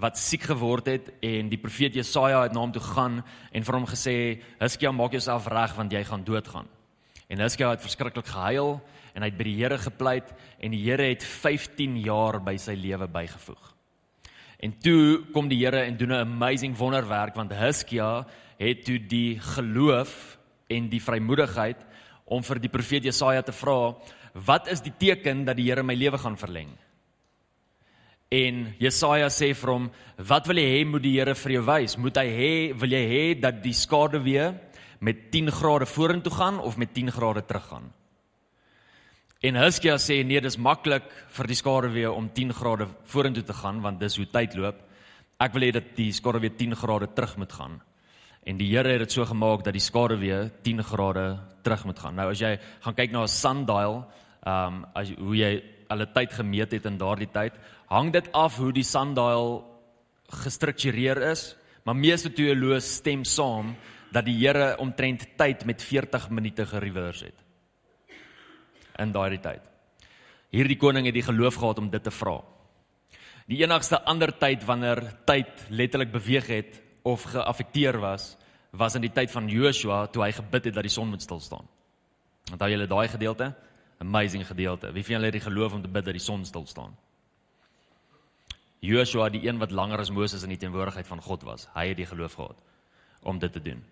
wat 0.00 0.18
siek 0.18 0.46
geword 0.48 0.88
het 0.88 1.10
en 1.26 1.50
die 1.50 1.60
profeet 1.60 1.96
Jesaja 1.98 2.44
het 2.46 2.54
na 2.54 2.62
hom 2.62 2.72
toe 2.72 2.82
gaan 2.82 3.20
en 3.52 3.66
vir 3.66 3.76
hom 3.76 3.88
gesê 3.90 4.14
Hiskia 4.60 4.92
maak 4.96 5.12
jouself 5.16 5.48
reg 5.50 5.74
want 5.76 5.92
jy 5.92 6.04
gaan 6.08 6.24
doodgaan. 6.24 6.70
En 7.28 7.42
Hiskia 7.44 7.74
het 7.74 7.84
verskriklik 7.84 8.30
gehuil 8.30 8.78
en 9.14 9.22
hy 9.22 9.28
het 9.28 9.38
by 9.38 9.46
die 9.50 9.58
Here 9.58 9.78
gepleit 9.78 10.32
en 10.58 10.72
die 10.72 10.82
Here 10.86 11.10
het 11.10 11.26
15 11.26 11.98
jaar 12.06 12.40
by 12.42 12.56
sy 12.56 12.78
lewe 12.78 13.10
bygevoeg. 13.10 13.74
En 14.60 14.74
toe 14.80 15.26
kom 15.34 15.48
die 15.50 15.60
Here 15.60 15.84
en 15.84 15.96
doen 15.96 16.12
'n 16.12 16.26
amazing 16.26 16.76
wonderwerk 16.76 17.34
want 17.34 17.52
Hiskia 17.52 18.26
het 18.58 18.84
toe 18.84 18.98
die 18.98 19.38
geloof 19.40 20.38
en 20.68 20.88
die 20.88 21.02
vrymoedigheid 21.02 21.89
om 22.30 22.44
vir 22.46 22.62
die 22.62 22.70
profeet 22.72 23.08
Jesaja 23.08 23.42
te 23.42 23.54
vra, 23.54 23.94
wat 24.46 24.70
is 24.70 24.82
die 24.84 24.94
teken 24.94 25.44
dat 25.48 25.58
die 25.58 25.66
Here 25.68 25.82
my 25.82 25.96
lewe 25.98 26.18
gaan 26.18 26.38
verleng? 26.38 26.70
En 28.30 28.62
Jesaja 28.78 29.26
sê 29.34 29.50
vir 29.58 29.72
hom, 29.72 29.88
wat 30.28 30.46
wil 30.46 30.60
jy 30.62 30.66
hê 30.70 30.82
moet 30.86 31.02
die 31.02 31.16
Here 31.16 31.34
vir 31.34 31.56
jou 31.56 31.62
wys? 31.66 31.96
Moet 31.98 32.20
hy 32.22 32.28
hê 32.30 32.52
wil 32.78 32.94
jy 32.94 33.00
hê 33.10 33.24
dat 33.42 33.58
die 33.64 33.74
skade 33.74 34.20
weer 34.22 34.54
met 35.02 35.30
10 35.34 35.50
grade 35.50 35.88
vorentoe 35.90 36.32
gaan 36.36 36.60
of 36.62 36.78
met 36.78 36.94
10 36.94 37.10
grade 37.16 37.42
teruggaan? 37.48 37.90
En 39.42 39.56
Hizkia 39.56 39.96
sê 39.98 40.20
nee, 40.22 40.40
dis 40.44 40.58
maklik 40.60 41.08
vir 41.34 41.48
die 41.48 41.56
skade 41.58 41.88
weer 41.90 42.12
om 42.12 42.28
10 42.28 42.54
grade 42.54 42.86
vorentoe 43.08 43.42
te 43.48 43.56
gaan 43.56 43.80
want 43.82 43.98
dis 43.98 44.18
hoe 44.20 44.28
tyd 44.30 44.54
loop. 44.54 44.78
Ek 45.40 45.54
wil 45.56 45.64
hê 45.66 45.72
dat 45.74 45.94
die 45.96 46.12
skade 46.12 46.42
weer 46.44 46.54
10 46.54 46.76
grade 46.78 47.08
terug 47.16 47.38
moet 47.40 47.54
gaan. 47.56 47.80
En 48.46 48.60
die 48.60 48.68
Here 48.70 48.92
het 48.94 49.02
dit 49.08 49.16
so 49.16 49.24
gemaak 49.24 49.64
dat 49.64 49.74
die 49.74 49.82
skade 49.82 50.20
weer 50.20 50.52
10 50.62 50.84
grade 50.84 51.24
terug 51.62 51.84
moet 51.84 51.98
gaan. 51.98 52.14
Nou 52.14 52.30
as 52.30 52.40
jy 52.40 52.58
gaan 52.80 52.94
kyk 52.94 53.12
na 53.12 53.22
'n 53.22 53.28
sundial, 53.28 54.04
ehm 54.46 54.74
um, 54.74 54.86
as 54.94 55.10
hoe 55.18 55.36
jy 55.36 55.62
alle 55.88 56.06
tyd 56.06 56.32
gemeet 56.32 56.72
het 56.72 56.86
in 56.86 56.98
daardie 56.98 57.30
tyd, 57.32 57.52
hang 57.88 58.12
dit 58.12 58.32
af 58.32 58.56
hoe 58.56 58.72
die 58.72 58.86
sundial 58.86 59.64
gestruktureer 60.30 61.18
is, 61.30 61.56
maar 61.84 61.96
meeste 61.96 62.30
teoloë 62.30 62.80
stem 62.80 63.24
saam 63.24 63.74
dat 64.12 64.24
die 64.24 64.36
Here 64.38 64.76
omtrent 64.78 65.26
tyd 65.38 65.64
met 65.66 65.82
40 65.82 66.30
minute 66.30 66.66
gereverse 66.66 67.24
het. 67.24 67.38
In 68.98 69.12
daardie 69.12 69.40
tyd. 69.40 69.62
Hierdie 70.50 70.78
koning 70.78 71.06
het 71.06 71.14
die 71.14 71.26
geloof 71.26 71.54
gehad 71.54 71.78
om 71.78 71.90
dit 71.90 72.02
te 72.02 72.10
vra. 72.10 72.40
Die 73.50 73.62
enigste 73.62 74.00
ander 74.06 74.32
tyd 74.38 74.64
wanneer 74.66 75.02
tyd 75.26 75.66
letterlik 75.70 76.12
beweeg 76.12 76.46
het 76.46 76.80
of 77.02 77.22
geaffekteer 77.32 77.98
was, 78.02 78.36
was 78.70 78.94
in 78.94 79.02
die 79.02 79.12
tyd 79.12 79.30
van 79.30 79.48
Joshua 79.48 80.06
toe 80.06 80.22
hy 80.24 80.32
gebid 80.32 80.64
het 80.64 80.74
dat 80.74 80.86
die 80.86 80.92
son 80.92 81.08
moet 81.10 81.22
stil 81.22 81.40
staan. 81.40 81.66
Onthou 82.52 82.70
julle 82.70 82.86
daai 82.86 83.08
gedeelte? 83.08 83.54
Amazing 83.98 84.46
gedeelte. 84.46 84.92
Wie 84.92 85.04
van 85.04 85.16
julle 85.16 85.30
het 85.30 85.38
die 85.38 85.46
geloof 85.46 85.72
om 85.72 85.82
te 85.82 85.88
bid 85.88 86.04
dat 86.04 86.16
die 86.16 86.22
son 86.22 86.44
stil 86.44 86.66
staan? 86.66 86.96
Joshua, 88.80 89.28
die 89.28 89.42
een 89.44 89.58
wat 89.60 89.70
langer 89.70 90.00
as 90.00 90.10
Moses 90.10 90.42
in 90.42 90.54
die 90.54 90.58
teenwoordigheid 90.58 91.06
van 91.06 91.20
God 91.20 91.42
was, 91.44 91.66
hy 91.74 91.90
het 91.90 91.98
die 92.00 92.08
geloof 92.08 92.38
gehad 92.38 92.62
om 93.22 93.38
dit 93.38 93.52
te 93.52 93.62
doen. 93.62 93.82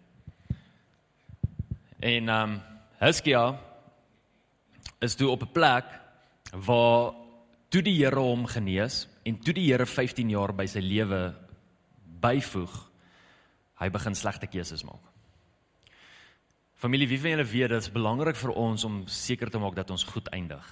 En 1.99 2.29
ehm 2.29 2.51
um, 2.51 2.61
Hiskia 2.99 3.61
is 4.99 5.15
toe 5.15 5.29
op 5.31 5.43
'n 5.43 5.53
plek 5.53 5.85
waar 6.67 7.15
toe 7.69 7.83
die 7.83 8.05
Here 8.05 8.19
hom 8.19 8.47
genees 8.47 9.07
en 9.23 9.39
toe 9.39 9.55
die 9.55 9.71
Here 9.71 9.87
15 9.87 10.31
jaar 10.31 10.55
by 10.55 10.67
sy 10.67 10.81
lewe 10.81 11.35
byvoeg 12.21 12.88
hy 13.79 13.89
begin 13.95 14.17
slegte 14.19 14.49
keuses 14.51 14.85
maak. 14.87 15.05
Familie, 16.79 17.09
wie 17.11 17.19
van 17.19 17.35
julle 17.35 17.47
weet 17.47 17.73
dit 17.73 17.83
is 17.83 17.91
belangrik 17.91 18.39
vir 18.39 18.53
ons 18.55 18.85
om 18.87 19.01
seker 19.11 19.51
te 19.51 19.59
maak 19.59 19.75
dat 19.75 19.91
ons 19.91 20.07
goed 20.07 20.29
eindig. 20.35 20.67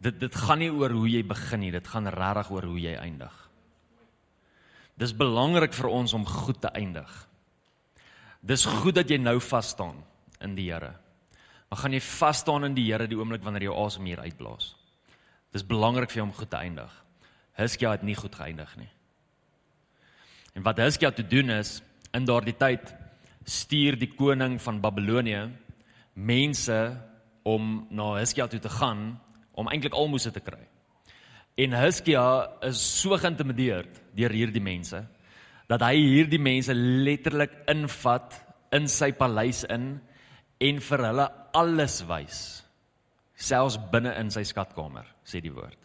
Dit 0.00 0.16
dit 0.20 0.36
gaan 0.36 0.60
nie 0.60 0.70
oor 0.72 0.92
hoe 0.96 1.08
jy 1.08 1.22
begin 1.28 1.60
nie, 1.60 1.72
dit 1.72 1.88
gaan 1.88 2.08
regtig 2.08 2.50
oor 2.52 2.68
hoe 2.68 2.80
jy 2.80 2.94
eindig. 3.00 3.34
Dis 5.00 5.12
belangrik 5.16 5.74
vir 5.74 5.90
ons 5.90 6.14
om 6.14 6.24
goed 6.24 6.60
te 6.62 6.70
eindig. 6.72 7.10
Dis 8.44 8.64
goed 8.68 8.96
dat 8.96 9.10
jy 9.10 9.18
nou 9.18 9.38
vas 9.40 9.72
staan 9.74 10.02
in 10.44 10.54
die 10.56 10.70
Here. 10.70 10.92
Maar 11.68 11.80
gaan 11.80 11.96
jy 11.96 12.00
vas 12.04 12.40
staan 12.44 12.68
in 12.68 12.76
die 12.76 12.86
Here 12.90 13.08
die 13.08 13.18
oomblik 13.18 13.42
wanneer 13.42 13.68
jou 13.70 13.76
asem 13.84 14.06
hier 14.06 14.20
uitblaas? 14.20 14.74
Dis 15.52 15.66
belangrik 15.66 16.12
vir 16.12 16.22
jou 16.22 16.28
om 16.28 16.36
goed 16.36 16.50
te 16.50 16.60
eindig. 16.60 16.92
Hiskia 17.58 17.94
het 17.94 18.02
nie 18.02 18.16
goed 18.18 18.34
geëindig 18.34 18.76
nie. 18.78 18.90
En 20.54 20.62
wat 20.62 20.78
Hiskia 20.78 21.10
te 21.10 21.26
doen 21.26 21.50
is 21.50 21.80
in 22.14 22.26
daardie 22.28 22.56
tyd 22.58 22.94
stuur 23.44 23.98
die 24.00 24.12
koning 24.14 24.56
van 24.62 24.80
Babelonie 24.80 25.42
mense 26.14 26.78
om 27.44 27.86
na 27.90 28.14
Hiskia 28.20 28.46
toe 28.48 28.62
te 28.62 28.72
gaan 28.72 29.12
om 29.58 29.68
eintlik 29.68 29.94
almoses 29.98 30.32
te 30.32 30.42
kry. 30.42 30.62
En 31.60 31.74
Hiskia 31.78 32.24
is 32.66 32.80
so 32.80 33.18
geïntimideerd 33.18 34.00
deur 34.16 34.34
hierdie 34.34 34.62
mense 34.62 35.04
dat 35.70 35.82
hy 35.86 35.94
hierdie 35.96 36.42
mense 36.42 36.74
letterlik 36.74 37.54
invat 37.72 38.36
in 38.74 38.88
sy 38.90 39.12
paleis 39.16 39.62
in 39.72 39.94
en 40.64 40.80
vir 40.88 41.04
hulle 41.08 41.26
alles 41.56 42.00
wys 42.08 42.40
selfs 43.34 43.78
binne 43.92 44.12
in 44.20 44.30
sy 44.32 44.44
skatkamer 44.46 45.06
sê 45.26 45.40
die 45.42 45.52
woord 45.54 45.78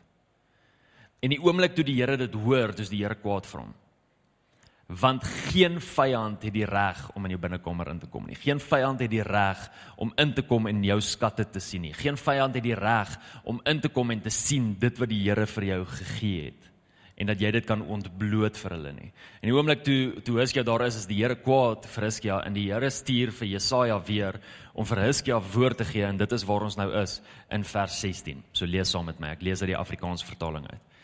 en 1.26 1.34
die 1.34 1.42
oomblik 1.42 1.76
toe 1.76 1.86
die 1.88 1.98
Here 1.98 2.18
dit 2.20 2.36
hoor 2.44 2.74
dis 2.78 2.92
die 2.92 3.02
Here 3.02 3.18
kwaad 3.20 3.48
vir 3.50 3.64
hom 3.64 3.74
want 4.90 5.24
geen 5.24 5.78
vyand 5.78 6.42
het 6.48 6.54
die 6.54 6.66
reg 6.66 7.02
om 7.14 7.28
in 7.28 7.36
jou 7.36 7.40
binnekamer 7.42 7.92
in 7.92 8.00
te 8.02 8.08
kom 8.10 8.26
nie. 8.26 8.38
Geen 8.42 8.58
vyand 8.58 9.04
het 9.04 9.12
die 9.12 9.22
reg 9.22 9.60
om 10.02 10.10
in 10.18 10.32
te 10.34 10.42
kom 10.42 10.66
en 10.66 10.80
jou 10.84 10.98
skatte 11.06 11.46
te 11.46 11.62
sien 11.62 11.84
nie. 11.86 11.94
Geen 11.94 12.18
vyand 12.18 12.58
het 12.58 12.66
die 12.66 12.78
reg 12.78 13.12
om 13.46 13.62
in 13.70 13.84
te 13.84 13.92
kom 13.94 14.10
en 14.10 14.24
te 14.26 14.34
sien 14.34 14.72
dit 14.82 14.98
wat 14.98 15.12
die 15.12 15.22
Here 15.28 15.46
vir 15.46 15.68
jou 15.68 15.84
gegee 15.94 16.50
het 16.50 16.66
en 17.20 17.28
dat 17.28 17.42
jy 17.44 17.52
dit 17.52 17.66
kan 17.68 17.82
ontbloot 17.84 18.56
vir 18.56 18.74
hulle 18.78 18.94
nie. 18.96 19.10
En 19.42 19.50
die 19.50 19.54
oomblik 19.54 19.84
toe 19.84 20.24
toe 20.26 20.38
Hiskia 20.40 20.64
daar 20.64 20.86
is, 20.88 21.02
is 21.04 21.06
die 21.06 21.20
Here 21.20 21.36
kwaad 21.38 21.86
vir 21.92 22.08
Hiskia 22.08 22.40
en 22.48 22.56
die 22.56 22.66
Here 22.72 22.90
stuur 22.90 23.34
vir 23.36 23.50
Jesaja 23.52 24.00
weer 24.08 24.40
om 24.74 24.88
vir 24.88 25.04
Hiskia 25.04 25.38
woord 25.54 25.84
te 25.84 25.86
gee 25.92 26.08
en 26.08 26.18
dit 26.18 26.34
is 26.34 26.48
waar 26.48 26.66
ons 26.66 26.80
nou 26.80 26.90
is 27.04 27.20
in 27.52 27.68
vers 27.68 28.02
16. 28.08 28.42
So 28.54 28.66
lees 28.66 28.90
saam 28.96 29.06
met 29.12 29.20
my. 29.22 29.36
Ek 29.36 29.46
lees 29.46 29.62
uit 29.62 29.76
die 29.76 29.78
Afrikaans 29.78 30.26
vertaling 30.26 30.66
uit. 30.72 30.98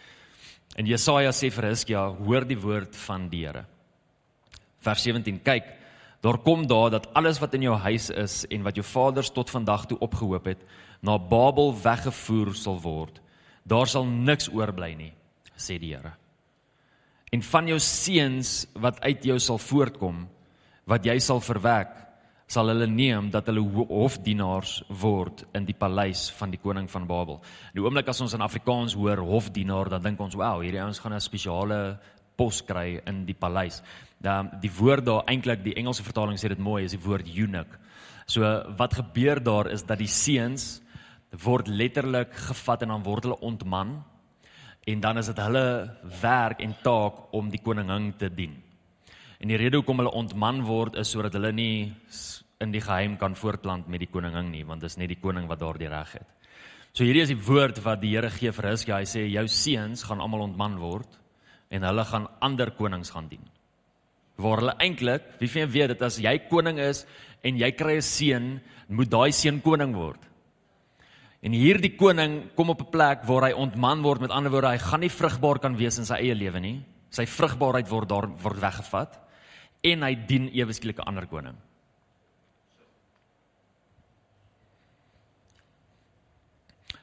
En 0.80 0.88
Jesaja 0.90 1.36
sê 1.36 1.52
vir 1.54 1.70
Hiskia, 1.70 2.08
hoor 2.08 2.48
die 2.48 2.58
woord 2.64 2.96
van 3.06 3.30
die 3.30 3.46
Here 3.46 3.68
vers 4.86 5.06
17 5.08 5.42
kyk 5.46 5.72
daar 6.26 6.40
kom 6.42 6.66
daar 6.70 6.94
dat 6.94 7.10
alles 7.14 7.42
wat 7.44 7.54
in 7.58 7.68
jou 7.68 7.76
huis 7.86 8.10
is 8.10 8.44
en 8.50 8.64
wat 8.66 8.78
jou 8.80 8.86
vaders 8.86 9.32
tot 9.34 9.52
vandag 9.54 9.88
toe 9.90 10.00
opgehoop 10.00 10.48
het 10.54 10.64
na 11.06 11.18
Babel 11.18 11.74
weggevoer 11.84 12.54
sal 12.58 12.80
word 12.82 13.22
daar 13.66 13.90
sal 13.90 14.06
niks 14.06 14.50
oorbly 14.54 14.94
nie 14.96 15.14
sê 15.58 15.80
die 15.82 15.94
Here 15.96 16.16
en 17.34 17.44
van 17.52 17.68
jou 17.68 17.80
seuns 17.82 18.64
wat 18.74 19.02
uit 19.04 19.26
jou 19.26 19.40
sal 19.40 19.62
voortkom 19.62 20.26
wat 20.86 21.06
jy 21.06 21.20
sal 21.20 21.42
verwek 21.42 22.06
sal 22.48 22.70
hulle 22.70 22.88
neem 22.90 23.32
dat 23.34 23.48
hulle 23.50 23.64
hofdienaars 23.90 24.78
word 25.02 25.44
in 25.58 25.66
die 25.66 25.76
paleis 25.78 26.28
van 26.38 26.52
die 26.54 26.62
koning 26.62 26.88
van 26.92 27.08
Babel. 27.10 27.40
Die 27.74 27.82
oomblik 27.82 28.10
as 28.12 28.22
ons 28.22 28.36
in 28.38 28.46
Afrikaans 28.46 28.94
hoor 28.98 29.24
hofdienaar, 29.26 29.90
dan 29.90 30.04
dink 30.04 30.20
ons, 30.22 30.36
"Wow, 30.36 30.62
hierdie 30.62 30.82
ouens 30.82 31.00
gaan 31.00 31.14
'n 31.14 31.20
spesiale 31.20 32.00
pos 32.38 32.62
kry 32.62 33.02
in 33.08 33.26
die 33.26 33.34
paleis." 33.34 33.82
Dan 34.26 34.50
die 34.62 34.72
woord 34.74 35.06
daar 35.06 35.28
eintlik 35.30 35.62
die 35.66 35.76
Engelse 35.78 36.04
vertaling 36.06 36.40
sê 36.42 36.50
dit 36.50 36.62
mooi 36.62 36.84
is 36.86 36.96
die 36.96 37.04
woord 37.04 37.30
eunuch. 37.30 37.78
So 38.26 38.42
wat 38.78 38.98
gebeur 38.98 39.42
daar 39.44 39.70
is 39.70 39.86
dat 39.86 40.02
die 40.02 40.10
seuns 40.10 40.82
word 41.44 41.68
letterlik 41.70 42.34
gevat 42.48 42.86
en 42.86 42.94
dan 42.96 43.04
word 43.06 43.28
hulle 43.28 43.42
ontman 43.46 44.00
en 44.86 45.02
dan 45.02 45.18
is 45.18 45.30
dit 45.30 45.42
hulle 45.42 45.66
werk 46.22 46.62
en 46.62 46.74
taak 46.84 47.34
om 47.38 47.50
die 47.54 47.62
koningin 47.62 48.14
te 48.18 48.30
dien. 48.30 48.56
En 49.42 49.52
die 49.52 49.60
rede 49.62 49.78
hoekom 49.82 50.02
hulle 50.02 50.14
ontman 50.14 50.64
word 50.66 50.98
is 51.02 51.12
sodat 51.14 51.34
hulle 51.38 51.52
nie 51.54 51.94
in 52.64 52.72
die 52.72 52.82
geheim 52.82 53.18
kan 53.22 53.36
voortplant 53.36 53.90
met 53.92 54.02
die 54.02 54.10
koningin 54.10 54.50
nie, 54.54 54.64
want 54.66 54.82
dit 54.82 54.90
is 54.90 54.98
net 54.98 55.12
die 55.12 55.20
koning 55.22 55.50
wat 55.50 55.60
daardie 55.62 55.90
reg 55.92 56.16
het. 56.18 56.30
So 56.96 57.04
hierdie 57.04 57.26
is 57.26 57.34
die 57.34 57.42
woord 57.50 57.82
wat 57.84 58.00
die 58.02 58.14
Here 58.16 58.30
gee 58.32 58.54
vir 58.56 58.70
Hiskia. 58.72 59.02
Hy 59.02 59.10
sê 59.10 59.26
jou 59.28 59.44
seuns 59.52 60.06
gaan 60.08 60.22
almal 60.24 60.48
ontman 60.48 60.80
word 60.80 61.20
en 61.70 61.84
hulle 61.84 62.06
gaan 62.08 62.30
ander 62.46 62.72
konings 62.78 63.12
gaan 63.12 63.28
dien 63.30 63.44
waar 64.38 64.62
hulle 64.62 64.76
eintlik, 64.84 65.28
wie 65.40 65.50
van 65.50 65.62
julle 65.62 65.74
weet 65.74 65.94
dit 65.94 66.02
as 66.02 66.20
jy 66.20 66.38
koning 66.50 66.80
is 66.80 67.06
en 67.44 67.58
jy 67.58 67.72
kry 67.72 67.98
'n 67.98 68.02
seun, 68.02 68.62
moet 68.88 69.10
daai 69.10 69.32
seun 69.32 69.62
koning 69.62 69.96
word. 69.96 70.22
En 71.42 71.54
hierdie 71.54 71.96
koning 71.96 72.56
kom 72.56 72.70
op 72.70 72.82
'n 72.82 72.92
plek 72.92 73.24
waar 73.26 73.50
hy 73.50 73.54
ontman 73.54 74.02
word, 74.02 74.22
met 74.22 74.32
ander 74.32 74.52
woorde, 74.52 74.68
hy 74.68 74.78
gaan 74.78 75.00
nie 75.00 75.10
vrugbaar 75.10 75.60
kan 75.60 75.78
wees 75.78 75.98
in 75.98 76.06
sy 76.06 76.16
eie 76.16 76.36
lewe 76.36 76.60
nie. 76.60 76.84
Sy 77.10 77.26
vrugbaarheid 77.26 77.90
word 77.90 78.10
daar 78.10 78.28
word 78.28 78.60
weggevat 78.60 79.20
en 79.84 80.02
hy 80.02 80.16
dien 80.16 80.50
ewe 80.54 80.74
skielik 80.74 81.00
'n 81.00 81.08
ander 81.08 81.28
koning. 81.28 81.56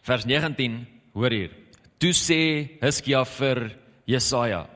Vers 0.03 0.25
19, 0.27 0.87
hoor 1.15 1.31
hier. 1.31 1.51
Toe 1.99 2.11
sê 2.11 2.81
Hiskia 2.81 3.25
vir 3.25 3.79
Jesaja: 4.07 4.67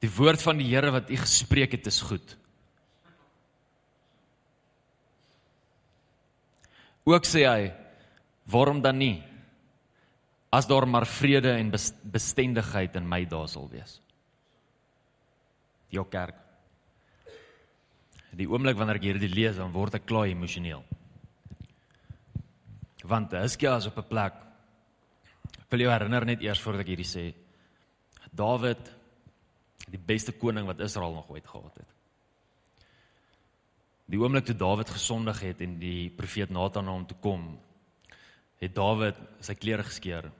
Die 0.00 0.08
woord 0.08 0.40
van 0.42 0.60
die 0.60 0.68
Here 0.70 0.92
wat 0.94 1.10
u 1.12 1.16
gespreek 1.20 1.76
het 1.76 1.88
is 1.90 2.00
goed. 2.00 2.36
Ook 7.08 7.26
sê 7.28 7.44
hy, 7.48 7.70
waarom 8.52 8.80
dan 8.84 8.98
nie? 9.00 9.16
As 10.50 10.66
daar 10.66 10.86
maar 10.88 11.06
vrede 11.06 11.52
en 11.56 11.70
bestendigheid 11.70 12.96
in 12.98 13.08
my 13.08 13.24
daar 13.28 13.48
sal 13.48 13.68
wees. 13.70 13.98
Die 15.90 16.02
kerk. 16.10 16.36
Die 18.30 18.46
oomblik 18.46 18.78
wanneer 18.78 19.00
ek 19.00 19.08
hierdie 19.08 19.30
lees, 19.30 19.58
dan 19.58 19.72
word 19.74 19.98
ek 19.98 20.06
klaar 20.06 20.30
emosioneel. 20.30 20.84
Want 23.10 23.34
Hiskia 23.34 23.76
is 23.76 23.88
op 23.90 23.98
'n 23.98 24.08
plek. 24.08 24.34
Ek 25.60 25.70
wil 25.70 25.80
jou 25.80 25.90
herinner 25.90 26.24
net 26.24 26.42
eers 26.42 26.60
voordat 26.60 26.82
ek 26.82 26.92
hierdie 26.94 27.10
sê. 27.10 27.34
Dawid 28.32 28.99
die 29.90 30.00
beste 30.00 30.32
koning 30.32 30.68
wat 30.68 30.80
Israel 30.84 31.12
nog 31.14 31.30
ooit 31.30 31.46
gehad 31.46 31.80
het. 31.82 31.96
Die 34.10 34.18
oomblik 34.18 34.46
toe 34.48 34.56
Dawid 34.58 34.90
gesondig 34.90 35.40
het 35.44 35.60
en 35.62 35.76
die 35.78 36.10
profeet 36.10 36.50
Nathan 36.50 36.88
na 36.88 36.94
hom 36.96 37.06
toe 37.06 37.18
kom, 37.22 37.44
het 38.60 38.74
Dawid 38.74 39.18
sy 39.44 39.54
klere 39.54 39.86
geskeur 39.86 40.30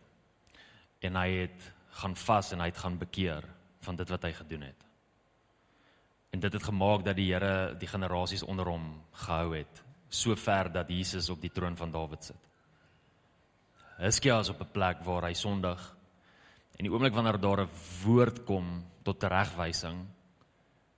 en 1.01 1.17
hy 1.17 1.29
het 1.45 1.69
gaan 2.01 2.17
vas 2.19 2.53
en 2.53 2.63
hy 2.63 2.71
het 2.71 2.83
gaan 2.83 2.99
bekeer 2.99 3.47
van 3.87 3.97
dit 3.97 4.11
wat 4.11 4.27
hy 4.27 4.33
gedoen 4.37 4.67
het. 4.69 4.89
En 6.31 6.43
dit 6.43 6.53
het 6.53 6.67
gemaak 6.67 7.05
dat 7.07 7.17
die 7.19 7.31
Here 7.33 7.75
die 7.79 7.89
generasies 7.91 8.45
onder 8.47 8.69
hom 8.71 8.93
gehou 9.25 9.55
het, 9.57 9.83
so 10.11 10.35
ver 10.37 10.71
dat 10.73 10.91
Jesus 10.91 11.31
op 11.31 11.41
die 11.43 11.51
troon 11.55 11.79
van 11.79 11.95
Dawid 11.95 12.31
sit. 12.31 12.49
Hiskia 14.01 14.41
is 14.41 14.49
op 14.49 14.61
'n 14.61 14.73
plek 14.73 15.03
waar 15.05 15.29
hy 15.29 15.35
sondig 15.35 15.81
En 16.81 16.87
die 16.89 16.93
oomblik 16.95 17.13
wanneer 17.13 17.37
daar 17.37 17.61
'n 17.61 17.69
woord 18.05 18.45
kom 18.45 18.85
tot 19.11 19.21
teregwysing, 19.27 20.01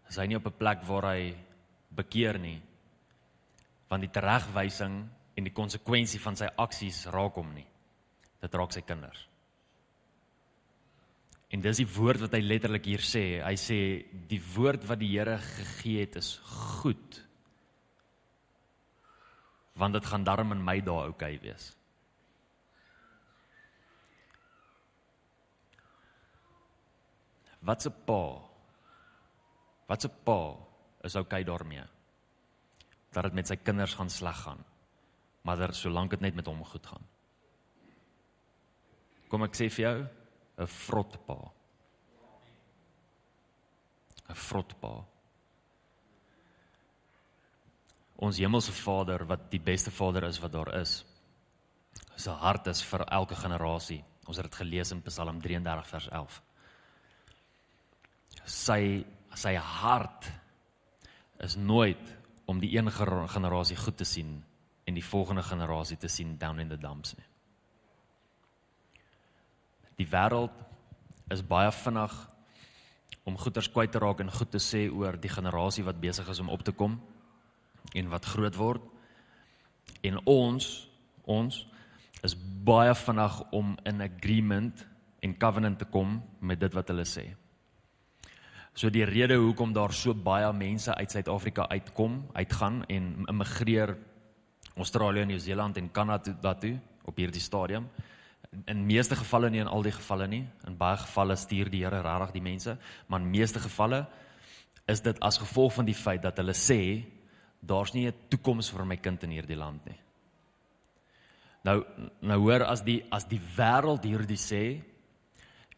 is 0.08 0.20
hy 0.20 0.28
nie 0.28 0.36
op 0.36 0.46
'n 0.46 0.58
plek 0.58 0.84
waar 0.84 1.08
hy 1.14 1.34
bekeer 1.96 2.38
nie. 2.38 2.60
Want 3.88 4.04
die 4.04 4.12
teregwysing 4.12 5.08
en 5.36 5.44
die 5.44 5.52
konsekwensie 5.52 6.20
van 6.20 6.36
sy 6.36 6.48
aksies 6.56 7.06
raak 7.06 7.34
hom 7.34 7.54
nie. 7.54 7.66
Dit 8.40 8.54
raak 8.54 8.72
sy 8.72 8.80
kinders. 8.80 9.28
En 11.52 11.60
dis 11.60 11.76
die 11.76 11.88
woord 11.96 12.20
wat 12.20 12.32
hy 12.32 12.40
letterlik 12.40 12.86
hier 12.88 13.04
sê. 13.04 13.42
Hy 13.44 13.56
sê 13.60 13.78
die 14.28 14.40
woord 14.54 14.86
wat 14.88 14.98
die 14.98 15.10
Here 15.12 15.38
gegee 15.38 16.00
het 16.00 16.16
is 16.16 16.38
goed. 16.44 17.20
Want 19.76 19.94
dit 19.94 20.04
gaan 20.04 20.24
darm 20.24 20.52
in 20.52 20.64
my 20.64 20.80
dae 20.80 21.08
oukei 21.08 21.36
okay 21.36 21.38
wees. 21.42 21.76
Wat 27.62 27.86
'n 27.86 27.94
pa? 28.04 28.22
Wat 29.86 30.04
'n 30.04 30.14
pa 30.24 30.56
is 31.02 31.14
okay 31.16 31.44
daarmee? 31.44 31.84
Dat 33.12 33.22
dit 33.22 33.32
met 33.32 33.46
sy 33.46 33.56
kinders 33.56 33.94
gaan 33.94 34.10
sleg 34.10 34.36
gaan. 34.42 34.64
Maar 35.42 35.56
dat 35.56 35.74
solank 35.74 36.10
dit 36.10 36.20
net 36.20 36.34
met 36.34 36.46
hom 36.46 36.64
goed 36.64 36.86
gaan. 36.86 37.06
Kom 39.28 39.42
ek 39.42 39.54
sê 39.54 39.70
vir 39.70 39.84
jou, 39.84 40.08
'n 40.58 40.66
vrot 40.66 41.26
pa. 41.26 41.52
'n 44.28 44.34
Vrot 44.34 44.80
pa. 44.80 45.04
Ons 48.16 48.38
hemelse 48.38 48.72
Vader 48.72 49.26
wat 49.26 49.50
die 49.50 49.60
beste 49.60 49.90
Vader 49.90 50.24
is 50.24 50.38
wat 50.38 50.52
daar 50.52 50.74
is. 50.80 51.04
Sy 52.16 52.30
hart 52.30 52.66
is 52.66 52.82
vir 52.82 53.00
elke 53.00 53.34
generasie. 53.34 54.04
Ons 54.26 54.36
het 54.36 54.46
dit 54.46 54.54
gelees 54.54 54.92
in 54.92 55.02
Psalm 55.02 55.40
33 55.40 55.86
vers 55.86 56.08
11 56.08 56.42
sy 58.44 59.04
sy 59.34 59.54
hart 59.56 60.28
is 61.40 61.56
nooit 61.56 62.10
om 62.46 62.60
die 62.60 62.74
een 62.76 62.90
generasie 62.92 63.76
goed 63.76 63.96
te 63.96 64.04
sien 64.04 64.42
en 64.84 64.94
die 64.94 65.04
volgende 65.04 65.42
generasie 65.42 65.96
te 65.96 66.08
sien 66.08 66.36
down 66.38 66.60
in 66.60 66.68
the 66.68 66.78
dumps 66.78 67.14
nie. 67.16 67.26
Die 69.96 70.08
wêreld 70.10 70.54
is 71.32 71.44
baie 71.46 71.72
vinnig 71.72 72.14
om 73.24 73.38
goeders 73.38 73.70
kwyt 73.70 73.92
te 73.94 74.00
raak 74.02 74.20
en 74.20 74.32
goed 74.34 74.50
te 74.50 74.60
sê 74.60 74.88
oor 74.90 75.16
die 75.20 75.30
generasie 75.30 75.84
wat 75.86 76.00
besig 76.02 76.28
is 76.28 76.40
om 76.42 76.50
op 76.50 76.64
te 76.66 76.74
kom 76.74 76.98
en 77.94 78.08
wat 78.10 78.26
groot 78.34 78.56
word. 78.58 78.82
En 80.02 80.18
ons 80.26 80.72
ons 81.30 81.60
is 82.26 82.34
baie 82.66 82.94
vinnig 82.94 83.38
om 83.54 83.76
in 83.86 84.02
agreement 84.02 84.86
en 85.22 85.38
covenant 85.38 85.78
te 85.78 85.86
kom 85.86 86.18
met 86.40 86.60
dit 86.60 86.74
wat 86.74 86.90
hulle 86.90 87.06
sê. 87.06 87.28
So 88.74 88.90
die 88.90 89.04
rede 89.04 89.36
hoekom 89.36 89.72
daar 89.72 89.92
so 89.92 90.14
baie 90.14 90.52
mense 90.52 90.94
uit 90.94 91.10
Suid-Afrika 91.10 91.68
uitkom, 91.68 92.26
uitgaan 92.32 92.84
en 92.88 93.24
immigreer 93.28 93.96
Australië, 94.76 95.24
Nieu-Seeland 95.24 95.76
en 95.76 95.90
Kanada 95.92 96.54
toe 96.54 96.78
op 97.04 97.16
hierdie 97.16 97.40
stadium 97.42 97.90
in 98.64 98.84
meeste 98.86 99.16
gevalle 99.16 99.50
nie 99.50 99.62
in 99.62 99.70
al 99.70 99.84
die 99.84 99.94
gevalle 99.94 100.28
nie. 100.28 100.42
In 100.68 100.76
baie 100.76 100.98
gevalle 101.00 101.36
stuur 101.40 101.70
die 101.72 101.82
Here 101.84 102.02
regtig 102.04 102.34
die 102.36 102.44
mense, 102.44 102.76
maar 103.08 103.22
in 103.22 103.30
meeste 103.32 103.62
gevalle 103.62 104.04
is 104.90 105.00
dit 105.00 105.18
as 105.24 105.40
gevolg 105.40 105.72
van 105.78 105.88
die 105.88 105.96
feit 105.96 106.22
dat 106.22 106.36
hulle 106.42 106.54
sê 106.56 107.04
daar's 107.60 107.94
nie 107.94 108.06
'n 108.08 108.14
toekoms 108.28 108.70
vir 108.70 108.84
my 108.84 108.96
kind 108.96 109.22
in 109.24 109.30
hierdie 109.30 109.56
land 109.56 109.84
nie. 109.86 109.98
Nou 111.64 111.84
nou 112.20 112.38
hoor 112.40 112.64
as 112.64 112.82
die 112.82 113.04
as 113.10 113.24
die 113.24 113.40
wêreld 113.56 114.04
hierdie 114.04 114.36
sê 114.36 114.82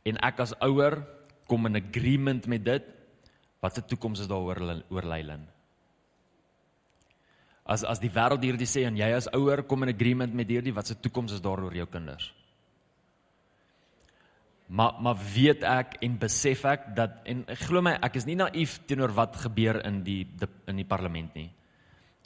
en 0.04 0.16
ek 0.16 0.40
as 0.40 0.54
ouer 0.60 1.06
kom 1.46 1.66
in 1.66 1.76
agreement 1.76 2.46
met 2.46 2.64
dit, 2.64 2.84
wat 3.60 3.78
'n 3.78 3.86
toekoms 3.88 4.20
is 4.20 4.28
daar 4.28 4.84
oor 4.88 5.04
Leiland? 5.04 5.48
As 7.64 7.84
as 7.84 7.98
die 7.98 8.12
wêreld 8.12 8.42
hierdie 8.44 8.68
sê 8.68 8.84
en 8.84 8.96
jy 8.96 9.08
as 9.16 9.28
ouer 9.32 9.62
kom 9.62 9.82
in 9.82 9.94
agreement 9.94 10.34
met 10.34 10.48
hierdie 10.48 10.74
wat 10.74 10.86
se 10.86 10.94
toekoms 11.00 11.32
is 11.32 11.40
daar 11.40 11.62
oor 11.64 11.72
jou 11.74 11.86
kinders. 11.86 12.34
Maar 14.68 15.00
maar 15.00 15.16
weet 15.34 15.62
ek 15.62 15.96
en 16.04 16.18
besef 16.18 16.64
ek 16.64 16.94
dat 16.96 17.10
en 17.24 17.44
glo 17.64 17.80
my 17.80 17.96
ek 18.02 18.16
is 18.16 18.26
nie 18.26 18.36
naïef 18.36 18.80
teenoor 18.86 19.12
wat 19.16 19.36
gebeur 19.36 19.80
in 19.84 20.02
die, 20.04 20.24
die 20.24 20.48
in 20.68 20.76
die 20.76 20.88
parlement 20.88 21.34
nie. 21.34 21.50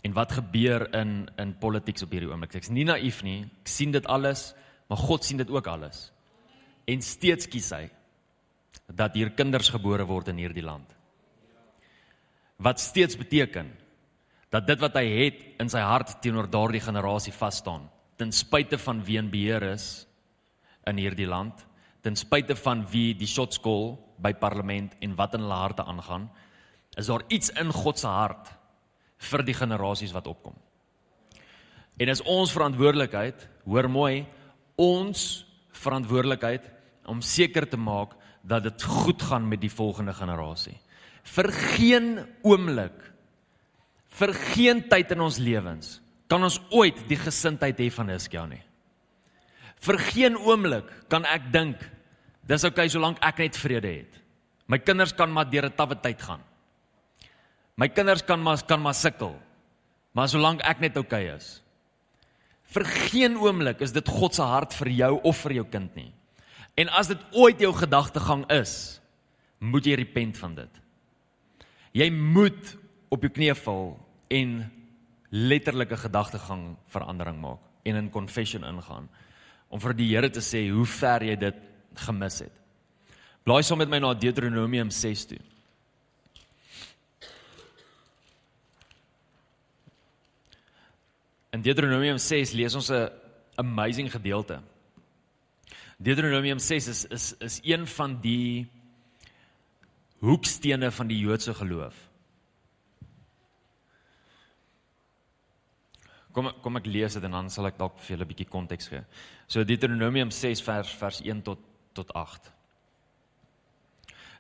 En 0.03 0.13
wat 0.13 0.33
gebeur 0.33 0.89
in 0.95 1.29
in 1.39 1.55
politiek 1.59 2.03
op 2.03 2.11
hierdie 2.11 2.31
oomblik. 2.31 2.55
Ek's 2.55 2.71
nie 2.71 2.87
naïef 2.87 3.23
nie. 3.23 3.45
Ek 3.63 3.71
sien 3.71 3.95
dit 3.95 4.07
alles, 4.07 4.55
maar 4.89 4.99
God 4.99 5.25
sien 5.25 5.39
dit 5.39 5.51
ook 5.51 5.67
alles. 5.67 6.11
En 6.87 7.03
steeds 7.03 7.47
kies 7.47 7.71
hy 7.71 7.87
dat 8.89 9.15
hier 9.15 9.31
kinders 9.37 9.69
gebore 9.69 10.07
word 10.09 10.33
in 10.33 10.41
hierdie 10.41 10.65
land. 10.65 10.89
Wat 12.57 12.81
steeds 12.81 13.17
beteken 13.17 13.71
dat 14.53 14.67
dit 14.67 14.81
wat 14.81 14.97
hy 14.97 15.07
het 15.25 15.41
in 15.61 15.71
sy 15.71 15.81
hart 15.85 16.19
teenoor 16.25 16.49
daardie 16.51 16.83
generasie 16.83 17.35
vas 17.37 17.61
staan 17.61 17.89
ten 18.19 18.33
spyte 18.35 18.79
van 18.83 19.03
wie 19.07 19.19
in 19.21 19.31
beheer 19.31 19.65
is 19.75 20.07
in 20.89 21.01
hierdie 21.01 21.29
land 21.29 21.65
ten 22.03 22.17
spyte 22.17 22.57
van 22.57 22.85
wie 22.93 23.13
die 23.19 23.29
shotskool 23.29 23.93
by 24.19 24.33
parlement 24.41 24.97
en 25.05 25.17
wat 25.19 25.37
in 25.37 25.45
hulle 25.45 25.61
harte 25.61 25.85
aangaan 25.85 26.29
is 26.97 27.11
daar 27.11 27.27
iets 27.29 27.53
in 27.61 27.73
God 27.75 28.01
se 28.01 28.09
hart 28.09 28.49
vir 29.31 29.45
die 29.45 29.57
generasies 29.57 30.15
wat 30.17 30.31
opkom 30.31 30.57
en 31.99 32.15
is 32.15 32.25
ons 32.25 32.55
verantwoordelikheid 32.55 33.45
hoor 33.67 33.91
mooi 33.93 34.25
ons 34.81 35.29
verantwoordelikheid 35.77 36.65
om 37.09 37.21
seker 37.25 37.69
te 37.69 37.79
maak 37.81 38.17
dat 38.43 38.63
dit 38.63 38.83
goed 38.83 39.23
gaan 39.23 39.49
met 39.49 39.61
die 39.61 39.73
volgende 39.73 40.13
generasie 40.13 40.77
vir 41.23 41.53
geen 41.53 42.27
oomblik 42.43 42.99
vir 44.19 44.35
geen 44.35 44.83
tyd 44.89 45.13
in 45.15 45.21
ons 45.21 45.39
lewens 45.39 45.99
kan 46.29 46.45
ons 46.45 46.61
ooit 46.77 47.01
die 47.09 47.19
gesindheid 47.19 47.79
hê 47.81 47.89
van 47.93 48.13
Hiskia 48.13 48.45
nie. 48.47 48.61
Vir 49.81 49.99
geen 50.11 50.37
oomblik 50.37 50.89
kan 51.11 51.25
ek 51.29 51.49
dink 51.55 51.81
dis 52.49 52.65
oukei 52.65 52.87
okay, 52.87 52.93
solank 52.93 53.21
ek 53.25 53.41
net 53.41 53.57
vrede 53.61 53.93
het. 54.03 54.21
My 54.69 54.79
kinders 54.81 55.15
kan 55.17 55.33
maar 55.33 55.49
deur 55.49 55.67
'n 55.67 55.77
tawwe 55.77 55.97
tyd 55.97 56.21
gaan. 56.21 56.43
My 57.77 57.89
kinders 57.89 58.23
kan 58.23 58.43
maar 58.43 58.61
kan 58.67 58.81
maar 58.83 58.95
sukkel. 58.95 59.37
Maar 60.13 60.29
solank 60.29 60.61
ek 60.63 60.81
net 60.81 60.97
oukei 60.97 61.29
okay 61.29 61.37
is. 61.37 61.63
Vir 62.65 62.85
geen 62.85 63.37
oomblik 63.37 63.81
is 63.81 63.93
dit 63.93 64.09
God 64.09 64.35
se 64.35 64.43
hart 64.43 64.75
vir 64.75 64.89
jou 64.89 65.21
of 65.25 65.37
vir 65.37 65.53
jou 65.53 65.65
kind 65.65 65.95
nie. 65.97 66.13
En 66.79 66.91
as 66.95 67.11
dit 67.11 67.23
ooit 67.35 67.59
jou 67.59 67.73
gedagtegang 67.75 68.45
is, 68.55 69.01
moet 69.59 69.87
jy 69.87 69.97
repent 69.99 70.39
van 70.39 70.55
dit. 70.55 70.83
Jy 71.99 72.07
moet 72.15 72.77
op 73.11 73.25
jou 73.25 73.33
knieë 73.35 73.57
val 73.65 73.97
en 74.39 74.53
letterlike 75.35 75.97
gedagtegang 76.05 76.77
verandering 76.93 77.41
maak 77.43 77.65
en 77.89 77.99
in 77.99 78.11
confession 78.13 78.65
ingaan 78.69 79.09
om 79.69 79.81
vir 79.81 79.97
die 79.97 80.09
Here 80.13 80.31
te 80.33 80.41
sê 80.45 80.69
hoe 80.71 80.87
ver 80.89 81.25
jy 81.27 81.37
dit 81.41 81.59
gemis 82.07 82.39
het. 82.45 82.55
Blaai 83.45 83.63
saam 83.65 83.81
met 83.81 83.91
my 83.91 83.99
na 84.01 84.15
Deuteronomium 84.15 84.91
6 84.93 85.27
toe. 85.33 85.41
In 91.57 91.65
Deuteronomium 91.65 92.21
6 92.21 92.53
lees 92.53 92.75
ons 92.75 92.91
'n 92.91 93.11
amazing 93.57 94.13
gedeelte. 94.13 94.61
Deuteronomium 95.99 96.61
6 96.63 96.87
is 96.87 97.05
is 97.11 97.33
is 97.43 97.61
een 97.67 97.87
van 97.87 98.21
die 98.23 98.69
hoekstene 100.23 100.91
van 100.95 101.09
die 101.11 101.19
Joodse 101.19 101.55
geloof. 101.55 101.97
Kom 106.33 106.53
kom 106.63 106.79
ek 106.79 106.87
lees 106.87 107.17
dit 107.19 107.25
en 107.27 107.35
dan 107.35 107.51
sal 107.51 107.67
ek 107.67 107.81
dalk 107.81 107.99
vir 107.99 108.15
julle 108.15 108.25
'n 108.25 108.31
bietjie 108.31 108.47
konteks 108.47 108.89
gee. 108.89 109.03
So 109.49 109.65
Deuteronomium 109.65 110.31
6 110.31 110.63
vers 110.63 110.93
vers 111.01 111.21
1 111.21 111.43
tot 111.43 111.59
tot 111.95 112.15
8. 112.15 112.53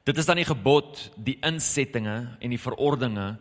Dit 0.04 0.18
is 0.18 0.26
dan 0.26 0.36
die 0.36 0.44
gebod, 0.44 1.10
die 1.16 1.38
insettinge 1.42 2.38
en 2.40 2.50
die 2.50 2.64
verordeninge 2.68 3.36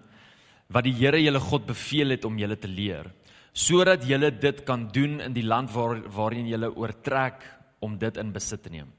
wat 0.69 0.83
die 0.83 0.93
Here 0.93 1.21
julle 1.21 1.39
God 1.39 1.67
beveel 1.67 2.09
het 2.09 2.25
om 2.25 2.37
julle 2.37 2.57
te 2.57 2.67
leer, 2.67 3.13
sodat 3.53 4.03
julle 4.03 4.31
dit 4.31 4.65
kan 4.65 4.87
doen 4.87 5.21
in 5.21 5.33
die 5.33 5.45
land 5.45 5.69
waar 5.71 6.01
waarin 6.09 6.47
julle 6.47 6.75
oortrek 6.75 7.56
om 7.87 7.97
dit 7.99 8.19
in 8.19 8.33
besit 8.35 8.63
te 8.63 8.71
neem. 8.73 8.89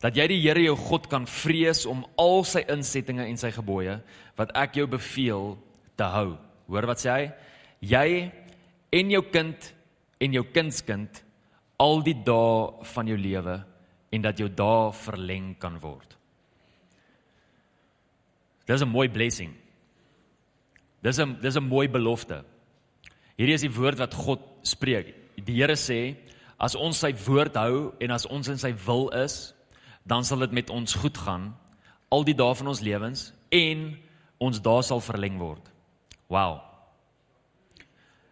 Dat 0.00 0.16
jy 0.16 0.26
die 0.32 0.40
Here 0.40 0.62
jou 0.64 0.76
God 0.80 1.10
kan 1.12 1.26
vrees 1.28 1.84
om 1.88 2.06
al 2.20 2.40
sy 2.48 2.64
insettinge 2.72 3.26
en 3.28 3.36
sy 3.40 3.52
gebooie 3.52 3.98
wat 4.38 4.54
ek 4.56 4.80
jou 4.80 4.86
beveel 4.88 5.58
te 6.00 6.08
hou. 6.08 6.38
Hoor 6.72 6.88
wat 6.88 7.02
sê 7.02 7.12
hy? 7.12 7.26
Jy 7.84 8.30
en 8.96 9.12
jou 9.12 9.22
kind 9.32 9.72
en 10.20 10.38
jou 10.38 10.44
kindskind 10.54 11.20
al 11.80 12.00
die 12.04 12.16
dae 12.24 12.86
van 12.94 13.08
jou 13.08 13.18
lewe 13.20 13.58
en 14.10 14.24
dat 14.24 14.40
jou 14.40 14.48
dae 14.48 14.92
verleng 15.04 15.52
kan 15.60 15.76
word. 15.80 16.16
Dis 18.66 18.82
'n 18.82 18.88
mooi 18.88 19.08
blessing. 19.08 19.52
Dis 21.02 21.18
'n 21.18 21.40
dis 21.40 21.56
'n 21.56 21.68
mooi 21.68 21.88
belofte. 21.88 22.44
Hierdie 23.36 23.54
is 23.54 23.62
die 23.62 23.72
woord 23.72 23.98
wat 23.98 24.14
God 24.14 24.40
spreek. 24.62 25.14
Die 25.36 25.56
Here 25.56 25.76
sê 25.76 26.16
as 26.60 26.76
ons 26.76 27.00
sy 27.00 27.10
woord 27.24 27.56
hou 27.56 27.90
en 28.04 28.12
as 28.12 28.28
ons 28.28 28.50
in 28.52 28.60
sy 28.60 28.74
wil 28.84 29.08
is, 29.16 29.54
dan 30.04 30.24
sal 30.24 30.44
dit 30.44 30.52
met 30.60 30.70
ons 30.70 30.96
goed 31.00 31.16
gaan 31.24 31.50
al 32.12 32.26
die 32.26 32.36
dae 32.36 32.54
van 32.58 32.72
ons 32.72 32.82
lewens 32.84 33.30
en 33.54 33.86
ons 34.42 34.60
dae 34.64 34.82
sal 34.84 35.00
verleng 35.04 35.38
word. 35.40 35.70
Wow. 36.30 36.58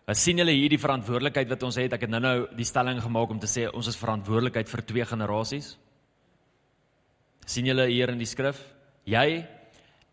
As 0.09 0.23
sien 0.25 0.41
julle 0.41 0.55
hier 0.57 0.73
die 0.73 0.81
verantwoordelikheid 0.81 1.51
wat 1.53 1.65
ons 1.69 1.77
het? 1.81 1.93
Ek 1.93 2.07
het 2.07 2.13
nou-nou 2.13 2.49
die 2.57 2.67
stelling 2.69 3.01
gemaak 3.05 3.33
om 3.35 3.41
te 3.41 3.51
sê 3.51 3.67
ons 3.69 3.89
is 3.91 3.99
verantwoordelikheid 4.01 4.71
vir 4.71 4.85
twee 4.89 5.05
generasies. 5.05 5.77
sien 7.49 7.65
julle 7.65 7.87
hier 7.89 8.11
in 8.13 8.19
die 8.19 8.29
skrif? 8.29 8.61
Jy 9.05 9.45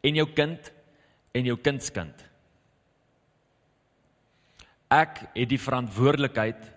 en 0.03 0.15
jou 0.15 0.27
kind 0.35 0.71
en 1.35 1.45
jou 1.45 1.57
kindskind. 1.57 2.15
Ek 4.91 5.25
het 5.35 5.49
die 5.49 5.59
verantwoordelikheid 5.59 6.74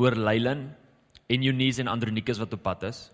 oor 0.00 0.16
Leilin 0.16 0.68
en 1.30 1.46
Eunice 1.46 1.82
en 1.82 1.92
Andronikus 1.92 2.40
wat 2.40 2.56
op 2.56 2.62
pad 2.64 2.88
is. 2.88 3.08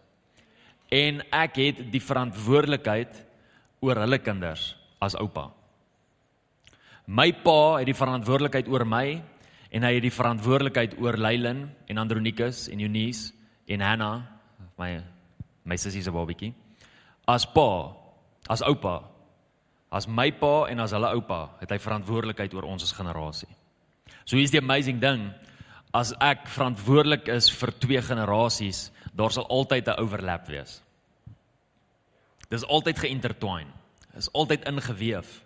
En 0.95 1.21
ek 1.35 1.59
het 1.59 1.83
die 1.91 2.03
verantwoordelikheid 2.03 3.19
oor 3.83 3.99
hulle 4.05 4.19
kinders 4.23 4.75
as 5.03 5.19
oupa. 5.19 5.51
My 7.07 7.31
pa 7.43 7.79
het 7.81 7.91
die 7.91 7.99
verantwoordelikheid 7.99 8.71
oor 8.71 8.87
my 8.87 9.19
en 9.75 9.85
hy 9.87 9.93
het 9.99 10.07
die 10.07 10.15
verantwoordelikheid 10.15 10.97
oor 11.03 11.19
Leilin 11.19 11.67
en 11.91 12.03
Andronikus 12.03 12.67
en 12.71 12.83
Eunice 12.83 13.35
en 13.67 13.83
Hanna, 13.83 14.13
my 14.79 15.03
my 15.67 15.77
sussie 15.77 16.03
se 16.03 16.15
babatjie. 16.15 16.53
As 17.27 17.47
pa, 17.51 17.91
as 18.49 18.63
oupa, 18.63 19.01
as 19.91 20.07
my 20.07 20.31
pa 20.31 20.67
en 20.71 20.81
as 20.81 20.95
hulle 20.95 21.11
oupa, 21.19 21.41
het 21.61 21.75
hy 21.75 21.79
verantwoordelikheid 21.83 22.55
oor 22.55 22.69
ons 22.71 22.87
as 22.87 22.95
generasie. 22.95 23.51
So 24.25 24.39
hier's 24.39 24.55
die 24.55 24.63
amazing 24.63 25.01
ding, 25.03 25.33
as 25.97 26.13
ek 26.21 26.45
verantwoordelik 26.53 27.31
is 27.33 27.49
vir 27.57 27.73
twee 27.81 28.03
generasies, 28.05 28.91
daar 29.17 29.33
sal 29.33 29.47
altyd 29.49 29.89
'n 29.89 30.01
overlap 30.03 30.49
wees. 30.49 30.83
Dis 32.51 32.65
altyd 32.65 32.99
geïntertwine. 32.99 33.73
Is 34.17 34.33
altyd 34.33 34.69
ingeweef. 34.69 35.43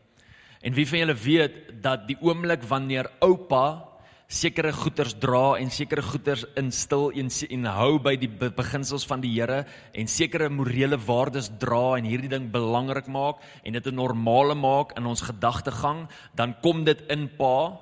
En 0.62 0.74
wie 0.74 0.86
van 0.86 0.98
julle 0.98 1.14
weet 1.14 1.82
dat 1.82 2.06
die 2.06 2.16
oomblik 2.20 2.62
wanneer 2.62 3.10
oupa 3.20 3.84
sekere 4.28 4.72
goeders 4.72 5.14
dra 5.18 5.56
en 5.58 5.70
sekere 5.70 6.02
goeders 6.02 6.44
instil 6.54 7.10
en, 7.10 7.30
en 7.50 7.64
hou 7.64 7.98
by 7.98 8.16
die 8.16 8.28
beginsels 8.28 9.06
van 9.06 9.20
die 9.20 9.32
Here 9.32 9.64
en 9.92 10.06
sekere 10.06 10.48
morele 10.48 10.98
waardes 10.98 11.50
dra 11.58 11.96
en 11.96 12.04
hierdie 12.04 12.28
ding 12.28 12.50
belangrik 12.52 13.08
maak 13.08 13.42
en 13.64 13.72
dit 13.72 13.86
'n 13.86 13.94
normale 13.94 14.54
maak 14.54 14.96
in 14.96 15.06
ons 15.06 15.20
gedagtegang, 15.20 16.08
dan 16.34 16.54
kom 16.62 16.84
dit 16.84 17.00
in 17.08 17.28
pa 17.28 17.78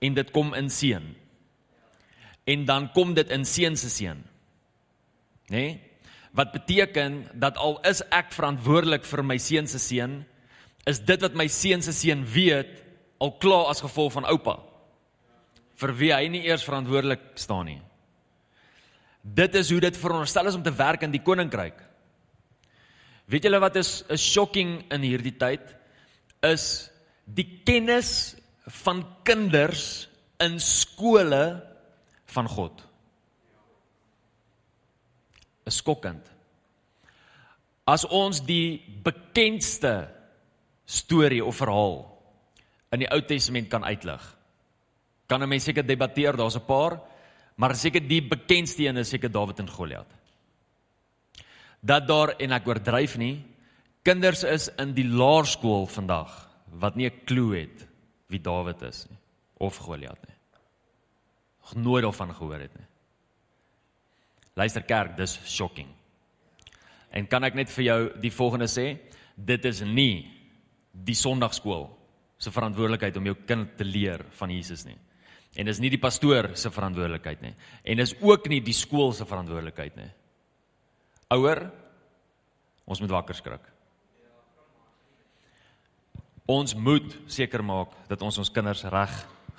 en 0.00 0.14
dit 0.14 0.30
kom 0.30 0.54
in 0.54 0.70
seun. 0.70 1.14
En 2.46 2.64
dan 2.64 2.88
kom 2.94 3.14
dit 3.14 3.30
in 3.34 3.44
seun 3.44 3.76
se 3.76 3.90
seun. 3.90 4.22
Né? 5.50 5.56
Nee? 5.56 5.80
Wat 6.36 6.52
beteken 6.52 7.24
dat 7.34 7.56
al 7.56 7.78
is 7.88 8.02
ek 8.12 8.28
verantwoordelik 8.36 9.06
vir 9.08 9.22
my 9.24 9.38
seun 9.40 9.66
se 9.66 9.80
seun, 9.80 10.18
is 10.86 11.00
dit 11.00 11.22
wat 11.24 11.34
my 11.34 11.46
seun 11.48 11.82
se 11.82 11.94
seun 11.96 12.26
weet 12.28 12.82
al 13.18 13.32
klaar 13.40 13.70
as 13.72 13.80
gevolg 13.80 14.12
van 14.12 14.28
oupa 14.28 14.58
vir 15.80 15.92
wie 15.96 16.12
hy 16.12 16.28
nie 16.32 16.44
eers 16.46 16.64
verantwoordelik 16.64 17.24
staan 17.40 17.68
nie 17.68 17.80
Dit 19.26 19.56
is 19.58 19.72
hoe 19.74 19.80
dit 19.82 19.96
veronderstel 19.98 20.46
is 20.46 20.54
om 20.54 20.62
te 20.62 20.70
werk 20.70 21.02
in 21.02 21.10
die 21.10 21.22
koninkryk. 21.24 21.80
Weet 23.26 23.48
julle 23.48 23.58
wat 23.58 23.76
is 23.76 24.04
'n 24.08 24.16
shocking 24.16 24.84
in 24.92 25.02
hierdie 25.02 25.34
tyd 25.34 25.74
is 26.46 26.90
die 27.26 27.62
kennis 27.64 28.36
van 28.84 29.02
kinders 29.24 30.06
in 30.38 30.60
skole 30.60 31.60
van 32.26 32.48
God. 32.48 32.82
Is 35.66 35.76
skokkend. 35.76 36.26
As 37.86 38.04
ons 38.04 38.40
die 38.42 38.82
bekendste 39.02 40.08
storie 40.86 41.44
of 41.44 41.58
verhaal 41.58 42.04
in 42.94 43.02
die 43.02 43.10
Ou 43.10 43.20
Testament 43.26 43.68
kan 43.70 43.84
uitlig. 43.84 44.22
Kan 45.26 45.42
'n 45.42 45.48
mens 45.48 45.64
seker 45.64 45.86
debatteer, 45.86 46.36
daar's 46.36 46.56
'n 46.56 46.66
paar, 46.66 47.00
maar 47.56 47.74
seker 47.74 48.00
die 48.00 48.22
bekendste 48.22 48.86
een 48.86 48.96
is 48.96 49.08
seker 49.08 49.30
Dawid 49.30 49.58
en 49.58 49.68
Goliat. 49.68 50.06
Dat 51.80 52.06
daar 52.06 52.34
en 52.38 52.52
ek 52.52 52.66
oordryf 52.66 53.16
nie, 53.16 53.44
kinders 54.02 54.44
is 54.44 54.68
in 54.78 54.94
die 54.94 55.08
laerskool 55.08 55.86
vandag 55.86 56.48
wat 56.78 56.96
nie 56.96 57.06
'n 57.06 57.24
klou 57.24 57.54
het 57.54 57.86
wie 58.28 58.40
Dawid 58.40 58.82
is 58.82 59.06
nie 59.10 59.18
of 59.58 59.76
Goliat 59.76 60.18
nie. 60.28 60.35
Nooit 61.74 62.04
daarvan 62.04 62.34
gehoor 62.34 62.60
het 62.60 62.74
nie. 62.78 62.86
Luister 64.56 64.82
kerk, 64.82 65.16
dis 65.16 65.34
shocking. 65.44 65.88
En 67.10 67.26
kan 67.26 67.44
ek 67.44 67.56
net 67.58 67.70
vir 67.72 67.84
jou 67.84 67.98
die 68.22 68.32
volgende 68.32 68.68
sê? 68.70 68.86
Dit 69.36 69.64
is 69.68 69.82
nie 69.84 70.26
die 70.92 71.16
Sondagskool 71.16 71.90
se 72.38 72.52
verantwoordelikheid 72.52 73.16
om 73.16 73.28
jou 73.28 73.36
kind 73.48 73.74
te 73.76 73.84
leer 73.84 74.24
van 74.38 74.52
Jesus 74.52 74.84
nie. 74.86 74.96
En 75.56 75.68
dis 75.68 75.80
nie 75.80 75.90
die 75.92 76.00
pastoor 76.00 76.50
se 76.56 76.70
verantwoordelikheid 76.72 77.42
nie. 77.44 77.54
En 77.84 78.00
dis 78.00 78.14
ook 78.20 78.48
nie 78.52 78.60
die 78.64 78.76
skool 78.76 79.14
se 79.16 79.24
verantwoordelikheid 79.28 79.96
nie. 79.96 80.10
Ouer, 81.32 81.64
ons 82.86 83.00
moet 83.02 83.14
wakker 83.16 83.36
skrik. 83.36 83.64
Ons 86.46 86.76
moet 86.78 87.16
seker 87.32 87.64
maak 87.66 87.96
dat 88.10 88.22
ons 88.22 88.38
ons 88.38 88.52
kinders 88.54 88.84
reg 88.92 89.14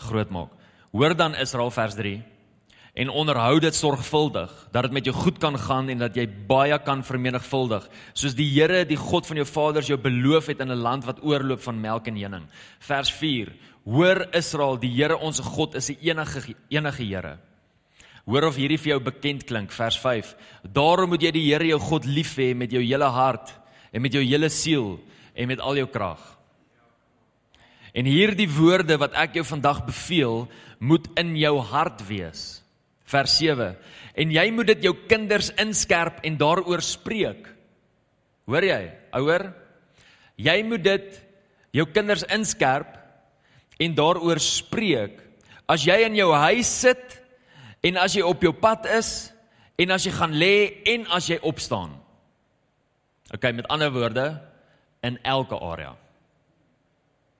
grootmaak. 0.08 0.54
Hoor 0.92 1.16
dan 1.16 1.36
Israel 1.36 1.72
vers 1.72 1.96
3 1.96 2.22
en 2.98 3.10
onderhou 3.14 3.60
dit 3.62 3.76
sorgvuldig 3.76 4.52
dat 4.74 4.88
dit 4.88 4.92
met 4.96 5.06
jou 5.06 5.14
goed 5.16 5.38
kan 5.38 5.58
gaan 5.60 5.90
en 5.90 6.00
dat 6.02 6.16
jy 6.18 6.26
baie 6.50 6.78
kan 6.82 7.04
vermenigvuldig 7.06 7.86
soos 8.14 8.36
die 8.38 8.48
Here 8.56 8.86
die 8.90 8.98
God 8.98 9.28
van 9.30 9.38
jou 9.38 9.46
vaders 9.46 9.92
jou 9.92 10.00
beloof 10.02 10.48
het 10.48 10.62
in 10.62 10.72
'n 10.72 10.82
land 10.82 11.06
wat 11.06 11.24
oorloop 11.24 11.62
van 11.62 11.82
melk 11.82 12.08
en 12.08 12.18
honing. 12.18 12.48
Vers 12.80 13.12
4 13.12 13.54
Hoor 13.88 14.28
Israel, 14.36 14.76
die 14.80 14.92
Here 14.92 15.18
ons 15.18 15.40
God 15.40 15.76
is 15.76 15.86
die 15.86 15.98
enige 16.02 16.56
enige 16.70 17.04
Here. 17.04 17.38
Hoor 18.26 18.44
of 18.44 18.56
hierdie 18.56 18.78
vir 18.78 18.90
jou 18.90 19.00
bekend 19.00 19.46
klink 19.48 19.72
vers 19.72 19.98
5. 19.98 20.36
Daarom 20.74 21.10
moet 21.10 21.22
jy 21.22 21.32
die 21.32 21.54
Here 21.54 21.66
jou 21.66 21.80
God 21.80 22.06
lief 22.06 22.36
hê 22.36 22.54
met 22.56 22.72
jou 22.72 22.82
hele 22.82 23.06
hart 23.06 23.54
en 23.94 24.02
met 24.02 24.12
jou 24.12 24.24
hele 24.24 24.50
siel 24.50 25.00
en 25.34 25.48
met 25.48 25.60
al 25.60 25.78
jou 25.78 25.88
krag. 25.88 26.37
En 27.98 28.06
hierdie 28.06 28.50
woorde 28.52 28.98
wat 29.02 29.16
ek 29.18 29.40
jou 29.40 29.46
vandag 29.48 29.82
beveel, 29.88 30.46
moet 30.78 31.08
in 31.18 31.34
jou 31.40 31.56
hart 31.72 32.04
wees. 32.06 32.62
Vers 33.10 33.38
7. 33.40 33.72
En 34.14 34.34
jy 34.34 34.46
moet 34.54 34.70
dit 34.74 34.86
jou 34.90 34.94
kinders 35.10 35.50
inskerp 35.58 36.20
en 36.28 36.38
daaroor 36.38 36.84
spreek. 36.86 37.48
Hoor 38.48 38.68
jy, 38.68 38.82
ouer? 39.18 39.50
Jy 40.38 40.58
moet 40.68 40.84
dit 40.86 41.16
jou 41.80 41.88
kinders 41.90 42.26
inskerp 42.34 42.94
en 43.82 43.96
daaroor 43.98 44.42
spreek. 44.44 45.18
As 45.68 45.84
jy 45.88 45.98
in 46.06 46.18
jou 46.20 46.30
huis 46.36 46.70
sit 46.86 47.18
en 47.86 47.98
as 48.02 48.16
jy 48.16 48.26
op 48.26 48.44
jou 48.46 48.54
pad 48.56 48.86
is 48.98 49.32
en 49.78 49.94
as 49.94 50.06
jy 50.06 50.14
gaan 50.16 50.36
lê 50.38 50.84
en 50.94 51.08
as 51.18 51.30
jy 51.32 51.40
opstaan. 51.46 51.96
OK, 53.34 53.50
met 53.52 53.68
ander 53.74 53.92
woorde, 53.92 54.28
in 55.04 55.18
elke 55.28 55.58
area. 55.60 55.92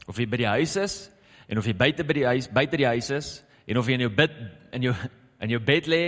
Of 0.08 0.20
jy 0.20 0.26
by 0.26 0.38
die 0.38 0.50
huis 0.50 0.76
is 0.80 0.96
en 1.48 1.60
of 1.60 1.68
jy 1.68 1.74
buite 1.78 2.04
by 2.08 2.14
die 2.14 2.28
huis, 2.28 2.48
buite 2.48 2.80
die 2.80 2.88
huis 2.88 3.10
is 3.12 3.32
en 3.68 3.78
of 3.78 3.88
jy 3.88 3.98
in 4.00 4.06
jou 4.08 4.14
bed 4.16 4.36
in 4.76 4.88
jou 4.88 4.94
in 5.44 5.54
jou 5.54 5.60
bed 5.62 5.88
lê 5.92 6.04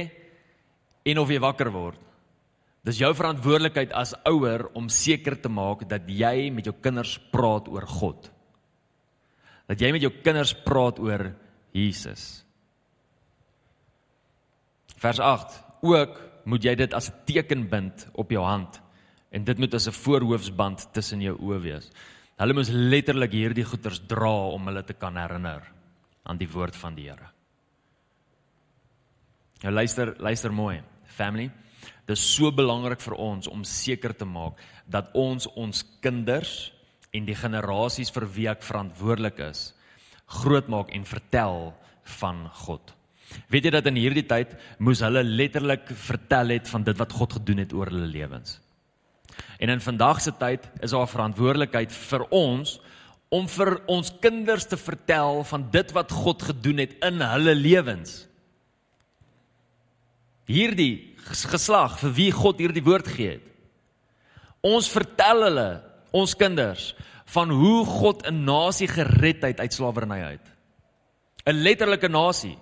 en 1.05 1.21
of 1.21 1.29
jy 1.29 1.39
wakker 1.39 1.69
word. 1.73 1.99
Dis 2.88 3.01
jou 3.01 3.12
verantwoordelikheid 3.13 3.91
as 3.97 4.15
ouer 4.27 4.69
om 4.77 4.88
seker 4.89 5.35
te 5.41 5.51
maak 5.51 5.83
dat 5.89 6.07
jy 6.07 6.49
met 6.53 6.69
jou 6.69 6.73
kinders 6.79 7.17
praat 7.33 7.67
oor 7.67 7.85
God. 7.85 8.29
Dat 9.69 9.81
jy 9.81 9.91
met 9.93 10.05
jou 10.05 10.13
kinders 10.23 10.55
praat 10.65 10.99
oor 11.03 11.27
Jesus. 11.75 12.45
Vers 14.99 15.19
8. 15.19 15.59
Ook 15.85 16.17
moet 16.49 16.65
jy 16.65 16.75
dit 16.75 16.93
as 16.93 17.09
'n 17.09 17.25
teken 17.25 17.69
bind 17.69 18.07
op 18.13 18.31
jou 18.31 18.43
hand 18.43 18.81
en 19.31 19.43
dit 19.43 19.57
moet 19.57 19.73
as 19.73 19.88
'n 19.88 19.91
voorhoofsband 19.91 20.93
tussen 20.93 21.21
jou 21.21 21.38
oë 21.38 21.62
wees. 21.62 21.91
Hulle 22.39 22.56
moes 22.56 22.69
letterlik 22.71 23.34
hierdie 23.36 23.65
goeders 23.67 23.99
dra 24.08 24.32
om 24.54 24.69
hulle 24.69 24.86
te 24.88 24.95
kan 24.95 25.17
herinner 25.19 25.65
aan 26.23 26.39
die 26.39 26.47
woord 26.47 26.78
van 26.80 26.95
die 26.95 27.10
Here. 27.10 27.28
Nou 29.60 29.73
luister, 29.75 30.13
luister 30.23 30.54
mooi, 30.56 30.78
family. 31.04 31.49
Dit 32.08 32.15
is 32.15 32.23
so 32.38 32.52
belangrik 32.56 33.02
vir 33.04 33.17
ons 33.19 33.49
om 33.52 33.65
seker 33.67 34.13
te 34.15 34.25
maak 34.25 34.62
dat 34.88 35.12
ons 35.19 35.49
ons 35.60 35.84
kinders 35.99 36.71
en 37.12 37.28
die 37.28 37.36
generasies 37.36 38.13
vir 38.15 38.28
wie 38.38 38.47
ek 38.52 38.63
verantwoordelik 38.63 39.41
is, 39.49 39.73
grootmaak 40.39 40.93
en 40.95 41.04
vertel 41.10 41.73
van 42.21 42.45
God. 42.63 42.95
Weet 43.52 43.67
jy 43.67 43.75
dat 43.75 43.91
in 43.91 43.99
hierdie 43.99 44.25
tyd 44.30 44.56
moes 44.80 45.04
hulle 45.06 45.25
letterlik 45.28 45.91
vertel 46.08 46.56
het 46.56 46.71
van 46.71 46.88
dit 46.88 46.97
wat 46.97 47.13
God 47.19 47.36
gedoen 47.41 47.65
het 47.65 47.75
oor 47.75 47.91
hulle 47.91 48.08
lewens. 48.10 48.62
En 49.60 49.69
in 49.69 49.82
vandag 49.82 50.21
se 50.21 50.32
tyd 50.32 50.65
is 50.82 50.91
daar 50.95 51.10
verantwoordelikheid 51.10 51.91
vir 51.91 52.25
ons 52.30 52.78
om 53.30 53.45
vir 53.47 53.75
ons 53.91 54.12
kinders 54.21 54.65
te 54.65 54.78
vertel 54.78 55.43
van 55.45 55.67
dit 55.71 55.91
wat 55.93 56.12
God 56.12 56.43
gedoen 56.49 56.82
het 56.82 56.95
in 57.06 57.21
hulle 57.21 57.54
lewens. 57.56 58.25
Hierdie 60.49 61.15
geslag 61.30 61.99
vir 62.02 62.15
wie 62.17 62.32
God 62.34 62.62
hierdie 62.62 62.86
woord 62.86 63.08
gee 63.08 63.36
het. 63.38 63.45
Ons 64.65 64.89
vertel 64.91 65.45
hulle, 65.45 65.69
ons 66.12 66.34
kinders, 66.36 66.95
van 67.30 67.52
hoe 67.54 67.86
God 67.86 68.25
'n 68.25 68.43
nasie 68.43 68.88
gered 68.88 69.43
het 69.43 69.60
uit 69.60 69.73
slawerny 69.73 70.23
uit. 70.23 70.45
'n 71.45 71.54
Letterlike 71.54 72.10
nasie 72.10 72.58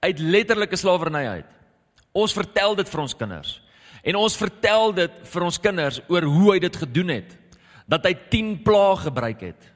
uit 0.00 0.18
letterlike 0.18 0.76
slawerny 0.76 1.26
uit. 1.26 1.46
Ons 2.12 2.32
vertel 2.32 2.76
dit 2.78 2.88
vir 2.88 3.00
ons 3.00 3.16
kinders. 3.16 3.60
En 4.08 4.16
ons 4.16 4.38
vertel 4.40 4.94
dit 4.96 5.18
vir 5.32 5.44
ons 5.44 5.60
kinders 5.60 6.00
oor 6.08 6.24
hoe 6.24 6.52
hy 6.54 6.60
dit 6.64 6.76
gedoen 6.82 7.12
het. 7.18 7.34
Dat 7.88 8.06
hy 8.08 8.14
10 8.32 8.54
plaae 8.64 9.02
gebruik 9.04 9.42
het. 9.50 9.66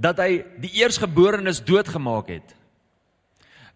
Dat 0.00 0.18
hy 0.22 0.40
die 0.62 0.72
eersgeborenes 0.80 1.62
doodgemaak 1.66 2.32
het. 2.32 2.56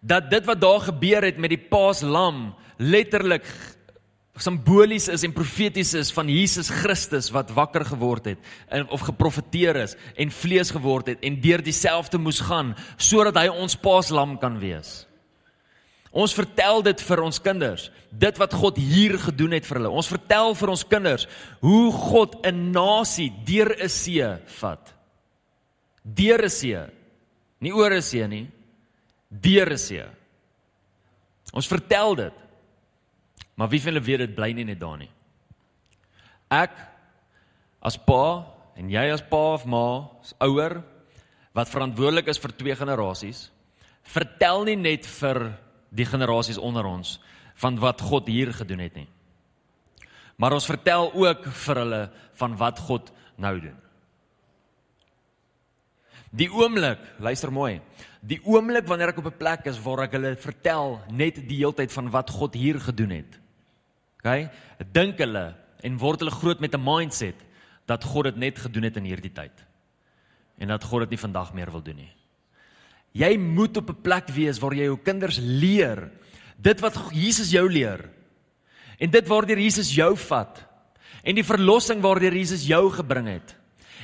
Dat 0.03 0.27
dit 0.31 0.45
wat 0.47 0.59
daar 0.61 0.83
gebeur 0.89 1.23
het 1.23 1.39
met 1.39 1.53
die 1.55 1.61
paaslam 1.71 2.49
letterlik 2.77 3.47
simbolies 4.35 5.07
is 5.07 5.23
en 5.23 5.31
profeties 5.31 5.93
is 5.95 6.11
van 6.11 6.27
Jesus 6.27 6.67
Christus 6.67 7.29
wat 7.31 7.53
wakker 7.55 7.85
geword 7.87 8.25
het 8.33 8.49
en 8.67 8.89
of 8.91 9.05
geprofeteer 9.07 9.79
is 9.79 9.95
en 10.19 10.33
vlees 10.43 10.73
geword 10.75 11.13
het 11.13 11.23
en 11.23 11.39
deur 11.39 11.63
dieselfde 11.63 12.19
moes 12.19 12.41
gaan 12.43 12.73
sodat 12.97 13.39
hy 13.39 13.47
ons 13.47 13.79
paaslam 13.79 14.35
kan 14.41 14.59
wees. 14.59 15.04
Ons 16.15 16.31
vertel 16.31 16.79
dit 16.85 17.01
vir 17.03 17.21
ons 17.25 17.41
kinders, 17.43 17.89
dit 18.15 18.37
wat 18.39 18.53
God 18.55 18.77
hier 18.79 19.17
gedoen 19.19 19.57
het 19.57 19.65
vir 19.67 19.81
hulle. 19.81 19.91
Ons 19.91 20.07
vertel 20.07 20.53
vir 20.55 20.71
ons 20.71 20.83
kinders 20.87 21.25
hoe 21.59 21.91
God 21.91 22.37
'n 22.47 22.71
nasie 22.71 23.29
deur 23.43 23.75
'n 23.75 23.89
see 23.89 24.23
vat. 24.61 24.93
Deur 26.03 26.45
'n 26.45 26.49
see. 26.49 26.79
Nie 27.59 27.73
oor 27.73 27.91
'n 27.91 28.01
see 28.01 28.27
nie. 28.27 28.47
Deur 29.29 29.73
'n 29.73 29.77
see. 29.77 30.05
Ons 31.53 31.67
vertel 31.67 32.15
dit. 32.15 32.33
Maar 33.55 33.69
wie 33.69 33.81
van 33.81 33.93
hulle 33.93 34.05
weet 34.05 34.19
dit 34.19 34.35
bly 34.35 34.51
nie 34.53 34.65
net 34.65 34.79
daar 34.79 34.97
nie. 34.97 35.11
Ek 36.49 36.71
as 37.81 37.97
pa 37.97 38.45
en 38.75 38.89
jy 38.89 39.11
as 39.11 39.21
pa 39.21 39.53
of 39.53 39.65
ma, 39.65 40.09
as 40.21 40.33
ouer 40.39 40.83
wat 41.53 41.69
verantwoordelik 41.69 42.27
is 42.27 42.39
vir 42.39 42.51
twee 42.51 42.75
generasies, 42.75 43.49
vertel 44.03 44.63
nie 44.63 44.75
net 44.75 45.05
vir 45.05 45.64
die 45.95 46.05
generasies 46.05 46.59
onder 46.59 46.85
ons 46.85 47.19
van 47.61 47.79
wat 47.79 48.01
God 48.01 48.27
hier 48.27 48.51
gedoen 48.53 48.83
het 48.83 48.95
nie. 48.99 49.07
Maar 50.35 50.57
ons 50.57 50.67
vertel 50.67 51.13
ook 51.13 51.47
vir 51.47 51.81
hulle 51.83 52.03
van 52.35 52.55
wat 52.59 52.79
God 52.83 53.11
nou 53.39 53.53
doen. 53.63 53.77
Die 56.35 56.49
oomblik, 56.51 56.99
luister 57.23 57.51
mooi. 57.53 57.79
Die 58.19 58.41
oomblik 58.43 58.87
wanneer 58.89 59.13
ek 59.13 59.21
op 59.23 59.31
'n 59.31 59.37
plek 59.37 59.65
is 59.71 59.79
waar 59.79 60.03
ek 60.03 60.11
hulle 60.11 60.35
vertel 60.35 60.99
net 61.09 61.35
die 61.47 61.63
heeltyd 61.63 61.91
van 61.91 62.09
wat 62.09 62.29
God 62.29 62.53
hier 62.53 62.79
gedoen 62.79 63.09
het. 63.09 63.39
OK? 64.19 64.49
Dink 64.91 65.17
hulle 65.17 65.55
en 65.81 65.97
word 65.97 66.19
hulle 66.19 66.31
groot 66.31 66.59
met 66.59 66.75
'n 66.75 66.83
mindset 66.83 67.35
dat 67.85 68.03
God 68.03 68.23
dit 68.23 68.35
net 68.35 68.59
gedoen 68.59 68.83
het 68.83 68.97
in 68.97 69.03
hierdie 69.03 69.31
tyd. 69.31 69.65
En 70.57 70.67
dat 70.67 70.83
God 70.83 70.99
dit 70.99 71.09
nie 71.09 71.19
vandag 71.19 71.53
meer 71.53 71.71
wil 71.71 71.81
doen 71.81 71.95
nie. 71.95 72.11
Jy 73.15 73.37
moet 73.39 73.77
op 73.77 73.89
'n 73.89 74.01
plek 74.03 74.27
wees 74.35 74.59
waar 74.59 74.73
jy 74.73 74.83
jou 74.91 74.99
kinders 74.99 75.39
leer 75.39 76.11
Dit 76.65 76.81
wat 76.83 76.97
Jesus 77.13 77.51
jou 77.53 77.65
leer. 77.69 78.07
En 78.97 79.11
dit 79.11 79.27
waardeur 79.27 79.59
Jesus 79.59 79.91
jou 79.93 80.13
vat. 80.27 80.61
En 81.25 81.35
die 81.35 81.45
verlossing 81.45 82.01
waardeur 82.03 82.35
Jesus 82.35 82.65
jou 82.67 82.87
gebring 82.93 83.27
het. 83.35 83.55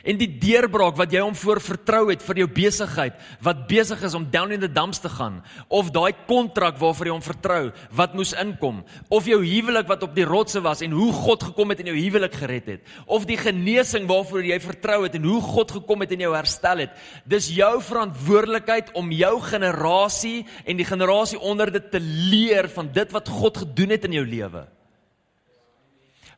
En 0.04 0.18
die 0.18 0.30
deurbraak 0.42 0.98
wat 0.98 1.12
jy 1.14 1.22
hom 1.22 1.36
voor 1.38 1.62
vertrou 1.62 2.08
het 2.10 2.24
vir 2.26 2.42
jou 2.42 2.48
besigheid 2.50 3.18
wat 3.46 3.68
besig 3.70 4.02
is 4.06 4.16
om 4.18 4.26
down 4.34 4.54
in 4.56 4.64
the 4.64 4.70
dumps 4.72 5.02
te 5.04 5.10
gaan 5.14 5.42
of 5.70 5.92
daai 5.94 6.14
kontrak 6.30 6.80
waarvoor 6.82 7.10
jy 7.10 7.14
hom 7.14 7.26
vertrou 7.26 7.62
wat 7.98 8.16
moes 8.18 8.34
inkom 8.42 8.82
of 9.14 9.30
jou 9.30 9.40
huwelik 9.44 9.90
wat 9.92 10.04
op 10.08 10.16
die 10.18 10.26
rotse 10.26 10.62
was 10.66 10.82
en 10.82 10.96
hoe 10.98 11.12
God 11.14 11.46
gekom 11.52 11.74
het 11.74 11.84
en 11.84 11.92
jou 11.92 11.98
huwelik 12.00 12.40
gered 12.42 12.74
het 12.74 12.92
of 13.06 13.28
die 13.30 13.38
genesing 13.38 14.10
waarvoor 14.10 14.46
jy 14.50 14.60
vertrou 14.64 15.04
het 15.06 15.20
en 15.20 15.30
hoe 15.30 15.40
God 15.52 15.78
gekom 15.78 16.06
het 16.06 16.18
en 16.18 16.26
jou 16.26 16.34
herstel 16.36 16.86
het 16.86 16.98
dis 17.30 17.52
jou 17.54 17.74
verantwoordelikheid 17.86 18.94
om 18.98 19.14
jou 19.14 19.36
generasie 19.52 20.42
en 20.66 20.82
die 20.82 20.88
generasie 20.88 21.40
onder 21.40 21.72
dit 21.74 21.92
te 21.94 22.02
leer 22.02 22.72
van 22.74 22.90
dit 22.94 23.14
wat 23.14 23.30
God 23.30 23.66
gedoen 23.66 23.98
het 23.98 24.10
in 24.10 24.22
jou 24.22 24.26
lewe 24.26 24.66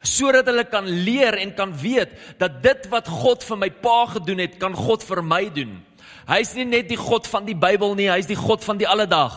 sodat 0.04 0.48
hulle 0.52 0.66
kan 0.68 0.86
leer 0.86 1.38
en 1.40 1.54
kan 1.56 1.72
weet 1.80 2.12
dat 2.40 2.60
dit 2.64 2.88
wat 2.92 3.08
God 3.08 3.44
vir 3.48 3.60
my 3.60 3.70
pa 3.84 4.04
gedoen 4.18 4.44
het, 4.44 4.60
kan 4.60 4.76
God 4.76 5.04
vir 5.08 5.24
my 5.24 5.48
doen. 5.56 5.80
Hy's 6.28 6.54
nie 6.56 6.68
net 6.68 6.92
die 6.92 7.00
God 7.00 7.28
van 7.28 7.48
die 7.48 7.56
Bybel 7.58 7.96
nie, 8.00 8.10
hy's 8.12 8.30
die 8.30 8.40
God 8.40 8.64
van 8.64 8.80
die 8.80 8.88
alledag. 8.88 9.36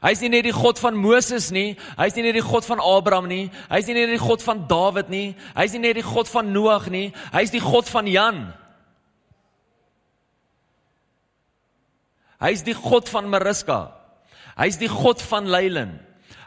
Hy's 0.00 0.22
nie 0.24 0.30
net 0.32 0.46
die 0.48 0.56
God 0.56 0.78
van 0.80 0.96
Moses 0.96 1.50
nie, 1.52 1.74
hy's 1.98 2.16
nie 2.16 2.24
net 2.24 2.38
die 2.38 2.44
God 2.44 2.64
van 2.64 2.80
Abraham 2.80 3.28
nie, 3.28 3.50
hy's 3.68 3.88
nie 3.88 3.98
net 3.98 4.14
die 4.14 4.22
God 4.22 4.40
van 4.44 4.62
Dawid 4.68 5.10
nie, 5.12 5.34
hy's 5.58 5.76
nie 5.76 5.82
net 5.84 5.98
die 6.00 6.06
God 6.06 6.30
van 6.32 6.52
Noag 6.54 6.88
nie, 6.92 7.10
hy's 7.34 7.52
die 7.52 7.60
God 7.60 7.88
van 7.92 8.08
Jan. 8.08 8.40
Hy's 12.40 12.64
die 12.64 12.74
God 12.74 13.10
van 13.12 13.28
Mariska. 13.28 13.92
Hy's 14.56 14.78
die 14.80 14.88
God 14.88 15.20
van 15.20 15.44
Leilen. 15.44 15.98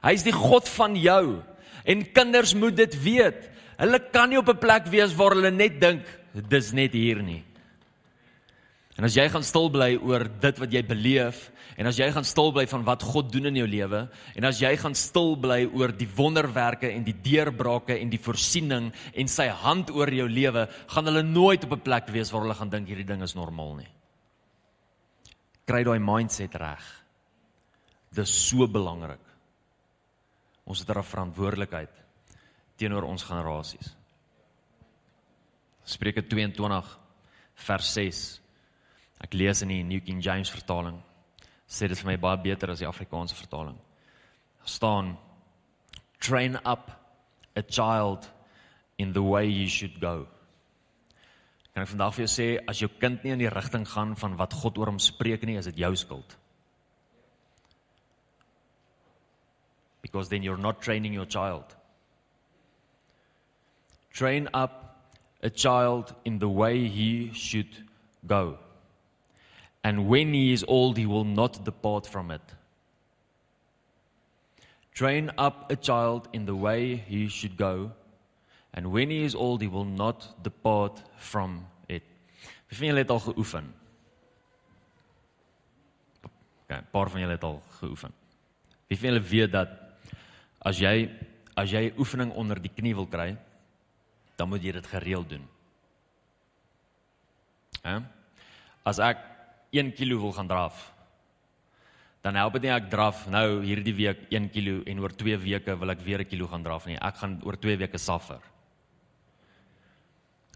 Hy's 0.02 0.26
die 0.26 0.34
God 0.34 0.66
van 0.70 0.98
jou. 0.98 1.44
En 1.84 2.12
kinders 2.12 2.54
moet 2.54 2.76
dit 2.76 3.02
weet. 3.04 3.50
Hulle 3.78 4.00
kan 4.12 4.30
nie 4.30 4.38
op 4.38 4.50
'n 4.50 4.58
plek 4.58 4.86
wees 4.88 5.16
waar 5.16 5.36
hulle 5.36 5.52
net 5.52 5.80
dink 5.82 6.06
dis 6.50 6.72
net 6.72 6.94
hier 6.94 7.22
nie. 7.22 7.44
En 8.98 9.08
as 9.08 9.16
jy 9.18 9.26
gaan 9.30 9.44
stil 9.46 9.72
bly 9.74 9.96
oor 9.98 10.28
dit 10.42 10.60
wat 10.62 10.74
jy 10.74 10.84
beleef 10.86 11.50
en 11.82 11.90
as 11.90 11.98
jy 11.98 12.12
gaan 12.14 12.26
stil 12.28 12.52
bly 12.54 12.68
van 12.70 12.84
wat 12.86 13.02
God 13.02 13.32
doen 13.34 13.50
in 13.50 13.56
jou 13.56 13.66
lewe 13.68 14.04
en 14.38 14.46
as 14.46 14.60
jy 14.62 14.76
gaan 14.78 14.94
stil 14.94 15.34
bly 15.42 15.64
oor 15.74 15.90
die 15.98 16.10
wonderwerke 16.16 16.92
en 16.92 17.04
die 17.04 17.16
deurbrake 17.26 17.98
en 17.98 18.12
die 18.14 18.22
voorsiening 18.22 18.92
en 19.18 19.28
sy 19.28 19.48
hand 19.48 19.90
oor 19.90 20.12
jou 20.14 20.28
lewe, 20.30 20.68
gaan 20.94 21.10
hulle 21.10 21.24
nooit 21.24 21.66
op 21.66 21.74
'n 21.74 21.82
plek 21.82 22.14
wees 22.14 22.32
waar 22.32 22.42
hulle 22.42 22.60
gaan 22.60 22.70
dink 22.70 22.88
hierdie 22.88 23.10
ding 23.10 23.24
is 23.24 23.36
normaal 23.36 23.76
nie. 23.76 23.90
Kry 25.66 25.84
daai 25.84 26.00
mindset 26.00 26.56
reg. 26.56 26.84
Dis 28.14 28.30
so 28.30 28.68
belangrik. 28.68 29.33
Ons 30.66 30.80
het 30.80 30.90
'n 30.90 31.04
verantwoordelikheid 31.04 32.04
teenoor 32.76 33.04
ons 33.04 33.24
generasies. 33.24 33.96
Spreuke 35.84 36.28
22 36.28 37.00
vers 37.54 37.94
6. 37.94 38.42
Ek 39.24 39.34
lees 39.34 39.62
in 39.62 39.68
die 39.68 39.84
New 39.84 40.02
King 40.04 40.24
James 40.24 40.52
vertaling. 40.52 41.02
Sê 41.68 41.88
dit 41.88 41.98
vir 41.98 42.12
my 42.12 42.18
baie 42.18 42.38
beter 42.38 42.72
as 42.72 42.80
die 42.80 42.88
Afrikaanse 42.88 43.36
vertaling. 43.36 43.78
Daar 44.60 44.70
staan 44.70 45.18
train 46.20 46.56
up 46.66 46.92
a 47.58 47.62
child 47.62 48.30
in 48.98 49.14
the 49.14 49.22
way 49.22 49.52
he 49.52 49.68
should 49.68 50.00
go. 50.00 50.28
Kan 51.74 51.84
ek 51.84 51.90
vandag 51.90 52.14
vir 52.14 52.26
jou 52.26 52.32
sê 52.32 52.48
as 52.70 52.80
jou 52.80 52.90
kind 53.02 53.24
nie 53.24 53.34
in 53.34 53.42
die 53.42 53.50
rigting 53.50 53.86
gaan 53.90 54.16
van 54.16 54.38
wat 54.38 54.54
God 54.54 54.78
oor 54.78 54.92
hom 54.92 55.00
spreek 55.02 55.44
nie, 55.44 55.58
is 55.58 55.66
dit 55.72 55.82
jou 55.82 55.96
skuld. 55.98 56.38
Because 60.14 60.30
then 60.30 60.44
you're 60.44 60.58
not 60.58 60.80
training 60.80 61.12
your 61.12 61.26
child. 61.26 61.64
Train 64.12 64.48
up 64.54 65.10
a 65.42 65.50
child 65.50 66.14
in 66.24 66.38
the 66.38 66.48
way 66.48 66.88
he 66.88 67.32
should 67.34 67.84
go. 68.28 68.60
And 69.84 70.08
when 70.08 70.32
he 70.32 70.54
is 70.54 70.64
old, 70.68 70.98
he 70.98 71.08
will 71.08 71.24
not 71.24 71.66
depart 71.66 72.06
from 72.06 72.30
it. 72.30 72.44
Train 74.94 75.32
up 75.36 75.72
a 75.72 75.76
child 75.76 76.28
in 76.32 76.46
the 76.46 76.56
way 76.56 76.96
he 76.96 77.28
should 77.28 77.58
go, 77.58 77.92
and 78.76 78.92
when 78.92 79.10
he 79.10 79.24
is 79.24 79.34
old, 79.34 79.62
he 79.62 79.68
will 79.68 79.86
not 79.86 80.44
depart 80.44 81.02
from 81.18 81.66
it. 81.90 82.04
Wie 82.70 82.78
van 82.78 82.88
julle 82.88 83.02
het 83.02 83.10
al 83.10 83.20
geoefen? 83.20 83.74
Okay, 86.64 86.78
'n 86.78 86.88
paar 86.92 87.10
van 87.10 87.20
julle 87.20 87.34
het 87.34 87.44
al 87.44 87.62
geoefen. 87.80 88.14
Wie 88.88 88.98
van 89.00 89.10
julle 89.10 89.22
weet 89.22 89.52
dat 89.52 89.83
As 90.64 90.80
jy 90.80 91.10
as 91.56 91.70
jy 91.70 91.92
oefening 92.02 92.32
onder 92.34 92.58
die 92.58 92.72
knie 92.74 92.96
wil 92.98 93.06
kry, 93.06 93.36
dan 94.38 94.50
moet 94.50 94.64
jy 94.66 94.72
dit 94.74 94.88
gereeld 94.90 95.30
doen. 95.30 95.44
Hè? 97.84 98.00
As 98.88 98.98
ek 99.04 99.22
1 99.76 99.92
kg 99.94 100.18
wil 100.22 100.34
gaan 100.34 100.50
draf, 100.50 100.80
dan 102.24 102.40
help 102.40 102.56
dit 102.56 102.66
nie 102.66 102.74
ek 102.74 102.90
draf 102.90 103.26
nou 103.32 103.62
hierdie 103.62 103.94
week 103.98 104.26
1 104.32 104.50
kg 104.54 104.82
en 104.88 105.04
oor 105.04 105.14
2 105.20 105.38
weke 105.44 105.76
wil 105.80 105.92
ek 105.92 106.02
weer 106.02 106.22
'n 106.24 106.30
kilo 106.32 106.48
gaan 106.48 106.64
draf 106.64 106.88
nie. 106.88 106.98
Ek 106.98 107.16
gaan 107.16 107.42
oor 107.44 107.58
2 107.58 107.78
weke 107.78 107.98
suffer. 107.98 108.40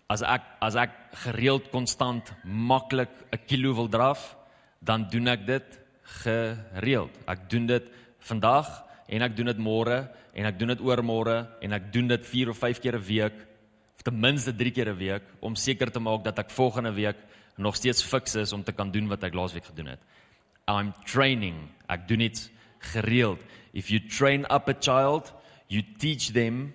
As 0.10 0.22
ek 0.24 0.44
as 0.62 0.76
ek 0.76 0.92
gereeld 1.28 1.70
konstant 1.70 2.34
maklik 2.44 3.12
'n 3.32 3.46
kilo 3.46 3.74
wil 3.74 3.90
draf, 3.90 4.38
dan 4.82 5.10
doen 5.12 5.28
ek 5.28 5.46
dit 5.46 5.80
gereeld. 6.24 7.12
Ek 7.28 7.50
doen 7.50 7.68
dit 7.68 7.92
vandag 8.20 8.87
en 9.08 9.24
ek 9.24 9.36
doen 9.36 9.52
dit 9.52 9.60
môre 9.64 10.02
en 10.34 10.50
ek 10.50 10.60
doen 10.60 10.74
dit 10.74 10.84
oormôre 10.84 11.38
en 11.64 11.78
ek 11.78 11.92
doen 11.94 12.08
dit 12.12 12.26
4 12.26 12.52
of 12.52 12.60
5 12.60 12.82
keer 12.84 12.98
'n 12.98 13.08
week 13.08 13.38
of 13.96 14.04
ten 14.04 14.20
minste 14.20 14.54
3 14.54 14.72
keer 14.72 14.90
'n 14.90 14.98
week 14.98 15.24
om 15.40 15.56
seker 15.56 15.92
te 15.92 16.00
maak 16.00 16.24
dat 16.24 16.40
ek 16.40 16.50
volgende 16.50 16.94
week 16.94 17.18
nog 17.58 17.76
steeds 17.76 18.04
fiks 18.04 18.36
is 18.36 18.54
om 18.54 18.64
te 18.64 18.72
kan 18.72 18.92
doen 18.92 19.08
wat 19.08 19.24
ek 19.24 19.34
laasweek 19.34 19.66
gedoen 19.66 19.88
het. 19.88 20.00
I'm 20.68 20.94
training. 21.06 21.70
Ek 21.88 22.08
doen 22.08 22.20
dit 22.20 22.52
gereeld. 22.94 23.40
If 23.74 23.90
you 23.90 24.00
train 24.00 24.46
up 24.52 24.68
a 24.68 24.74
child, 24.74 25.34
you 25.68 25.84
teach 25.98 26.32
them 26.34 26.74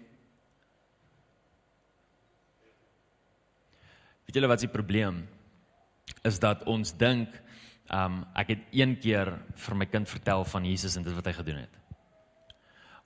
Weet 4.27 4.41
julle 4.41 4.49
wat 4.49 4.63
die 4.65 4.73
probleem 4.73 5.29
is 6.25 6.39
dat 6.41 6.63
ons 6.65 6.95
dink 6.97 7.29
um 7.93 8.23
ek 8.35 8.49
het 8.55 8.63
een 8.73 8.95
keer 8.97 9.35
vir 9.67 9.77
my 9.77 9.87
kind 9.87 10.09
vertel 10.09 10.45
van 10.49 10.65
Jesus 10.65 10.97
en 10.97 11.05
dit 11.05 11.13
wat 11.13 11.27
hy 11.29 11.35
gedoen 11.37 11.59
het 11.67 11.82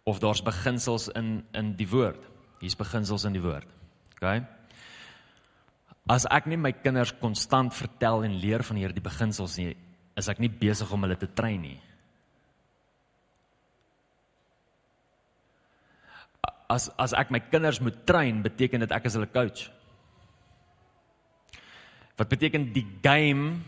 of 0.07 0.21
daar's 0.23 0.42
beginsels 0.42 1.09
in 1.19 1.42
in 1.53 1.73
die 1.75 1.88
woord. 1.90 2.23
Hier's 2.61 2.79
beginsels 2.79 3.25
in 3.27 3.35
die 3.35 3.42
woord. 3.42 3.66
OK. 4.14 4.38
As 6.07 6.29
ek 6.31 6.47
nie 6.47 6.59
my 6.61 6.71
kinders 6.71 7.11
konstant 7.19 7.75
vertel 7.75 8.23
en 8.29 8.38
leer 8.38 8.62
van 8.62 8.79
hierdie 8.79 9.03
beginsels 9.03 9.59
nie, 9.59 9.75
is 10.14 10.31
ek 10.31 10.38
nie 10.38 10.53
besig 10.62 10.92
om 10.95 11.03
hulle 11.03 11.19
te 11.19 11.27
train 11.27 11.59
nie. 11.59 11.81
As 16.71 16.87
as 17.03 17.14
ek 17.19 17.35
my 17.35 17.42
kinders 17.51 17.83
moet 17.83 17.99
train, 18.07 18.45
beteken 18.47 18.87
dit 18.87 18.95
ek 18.95 19.11
is 19.11 19.19
hulle 19.19 19.31
coach. 19.35 19.66
Wat 22.16 22.31
beteken 22.31 22.71
die 22.73 22.87
game 23.03 23.59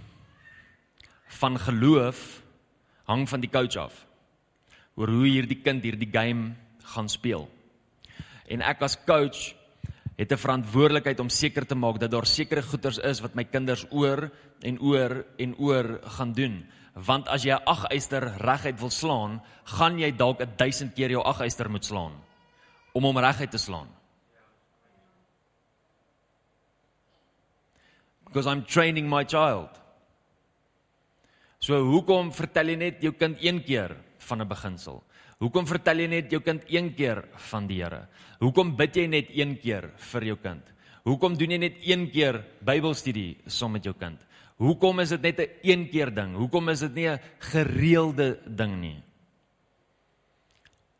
van 1.43 1.59
geloof 1.59 2.45
hang 3.11 3.27
van 3.27 3.43
die 3.43 3.51
coach 3.51 3.77
af 3.77 4.05
oor 4.99 5.13
hoe 5.15 5.29
hierdie 5.31 5.61
kind 5.63 5.85
hierdie 5.87 6.11
game 6.11 6.57
gaan 6.95 7.09
speel. 7.09 7.47
En 8.51 8.65
ek 8.67 8.83
as 8.83 8.99
coach 9.07 9.55
het 10.19 10.33
'n 10.33 10.43
verantwoordelikheid 10.43 11.21
om 11.21 11.31
seker 11.31 11.67
te 11.67 11.75
maak 11.75 12.01
dat 12.01 12.11
daar 12.11 12.27
sekere 12.27 12.63
goeders 12.63 12.99
is 12.99 13.21
wat 13.21 13.35
my 13.35 13.45
kinders 13.45 13.87
oor 13.91 14.31
en 14.63 14.81
oor 14.81 15.25
en 15.39 15.55
oor 15.59 16.01
gaan 16.03 16.33
doen. 16.33 16.67
Want 16.95 17.29
as 17.29 17.45
jy 17.45 17.55
'n 17.55 17.63
agyster 17.67 18.35
reguit 18.39 18.81
wil 18.81 18.91
slaan, 18.91 19.43
gaan 19.65 19.99
jy 19.99 20.11
dalk 20.11 20.41
'n 20.41 20.57
1000 20.57 20.95
keer 20.95 21.11
jou 21.11 21.23
agyster 21.23 21.71
moet 21.71 21.85
slaan 21.85 22.13
om 22.93 23.05
hom 23.05 23.19
reguit 23.19 23.51
te 23.51 23.59
slaan. 23.59 23.89
Because 28.25 28.47
I'm 28.47 28.65
training 28.65 29.09
my 29.09 29.25
child. 29.25 29.71
So 31.59 31.85
hoekom 31.85 32.33
vertel 32.33 32.67
jy 32.67 32.77
net 32.77 33.03
jou 33.03 33.13
kind 33.13 33.37
een 33.41 33.63
keer 33.65 33.97
van 34.29 34.43
'n 34.43 34.49
beginsel. 34.49 35.03
Hoekom 35.39 35.67
vertel 35.67 35.99
jy 35.99 36.07
net 36.07 36.31
jou 36.31 36.41
kind 36.43 36.63
een 36.69 36.95
keer 36.95 37.25
van 37.51 37.67
die 37.67 37.83
Here? 37.83 38.09
Hoekom 38.41 38.77
bid 38.77 38.97
jy 38.97 39.07
net 39.07 39.29
een 39.31 39.59
keer 39.59 39.91
vir 39.97 40.25
jou 40.25 40.37
kind? 40.37 40.65
Hoekom 41.05 41.37
doen 41.37 41.51
jy 41.51 41.59
net 41.59 41.77
een 41.81 42.11
keer 42.11 42.45
Bybelstudie 42.61 43.39
saam 43.47 43.73
met 43.73 43.85
jou 43.85 43.95
kind? 43.95 44.19
Hoekom 44.59 45.01
is 45.01 45.09
dit 45.09 45.23
net 45.23 45.39
'n 45.39 45.51
een 45.63 45.89
keer 45.89 46.15
ding? 46.15 46.35
Hoekom 46.35 46.69
is 46.69 46.81
dit 46.81 46.95
nie 46.95 47.09
'n 47.09 47.21
gereelde 47.39 48.39
ding 48.45 48.81
nie? 48.81 49.03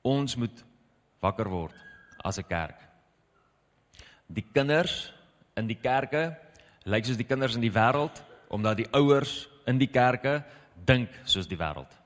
Ons 0.03 0.37
moet 0.37 0.65
wakker 1.21 1.49
word 1.49 1.75
as 2.25 2.39
'n 2.39 2.47
kerk. 2.47 2.79
Die 4.27 4.45
kinders 4.53 5.13
in 5.57 5.67
die 5.67 5.79
kerke 5.81 6.39
lyk 6.85 7.05
soos 7.05 7.17
die 7.17 7.27
kinders 7.27 7.55
in 7.55 7.61
die 7.61 7.73
wêreld 7.73 8.23
omdat 8.49 8.77
die 8.77 8.89
ouers 8.93 9.49
in 9.67 9.79
die 9.79 9.91
kerke 9.91 10.45
dink 10.85 11.11
soos 11.25 11.49
die 11.49 11.59
wêreld. 11.59 11.98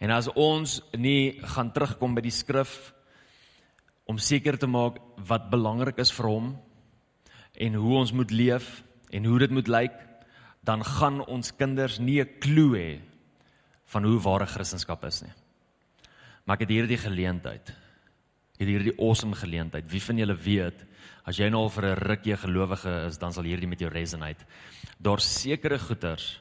En 0.00 0.10
as 0.14 0.30
ons 0.32 0.78
nie 0.96 1.36
gaan 1.54 1.72
terugkom 1.76 2.16
by 2.16 2.22
die 2.24 2.32
skrif 2.32 2.72
om 4.08 4.18
seker 4.18 4.56
te 4.58 4.68
maak 4.68 4.96
wat 5.28 5.50
belangrik 5.52 6.00
is 6.00 6.12
vir 6.16 6.30
hom 6.30 6.54
en 7.60 7.76
hoe 7.76 7.98
ons 8.00 8.14
moet 8.16 8.32
leef 8.32 8.80
en 9.12 9.28
hoe 9.28 9.38
dit 9.42 9.52
moet 9.52 9.68
lyk, 9.68 9.98
dan 10.64 10.82
gaan 10.86 11.20
ons 11.28 11.52
kinders 11.52 11.98
nie 12.00 12.20
'n 12.20 12.40
klou 12.40 12.72
hê 12.76 13.00
van 13.92 14.04
hoe 14.04 14.18
ware 14.20 14.46
Christendom 14.46 15.08
is 15.08 15.22
nie. 15.22 15.32
Maar 16.46 16.56
ek 16.56 16.60
het 16.60 16.70
hierdie 16.70 16.98
geleentheid. 16.98 17.68
Ek 18.54 18.60
het 18.60 18.68
hierdie 18.68 18.98
awesome 18.98 19.34
geleentheid. 19.34 19.84
Wie 19.90 20.00
van 20.00 20.16
julle 20.16 20.34
weet 20.34 20.86
as 21.26 21.36
jy 21.36 21.50
nou 21.50 21.62
al 21.62 21.68
vir 21.68 21.84
'n 21.84 22.08
rukkie 22.08 22.36
gelowige 22.36 23.06
is, 23.06 23.18
dan 23.18 23.32
sal 23.32 23.44
hierdie 23.44 23.68
met 23.68 23.80
jou 23.80 23.90
resonate. 23.90 24.46
Daar's 24.98 25.42
sekere 25.42 25.78
goeters 25.78 26.40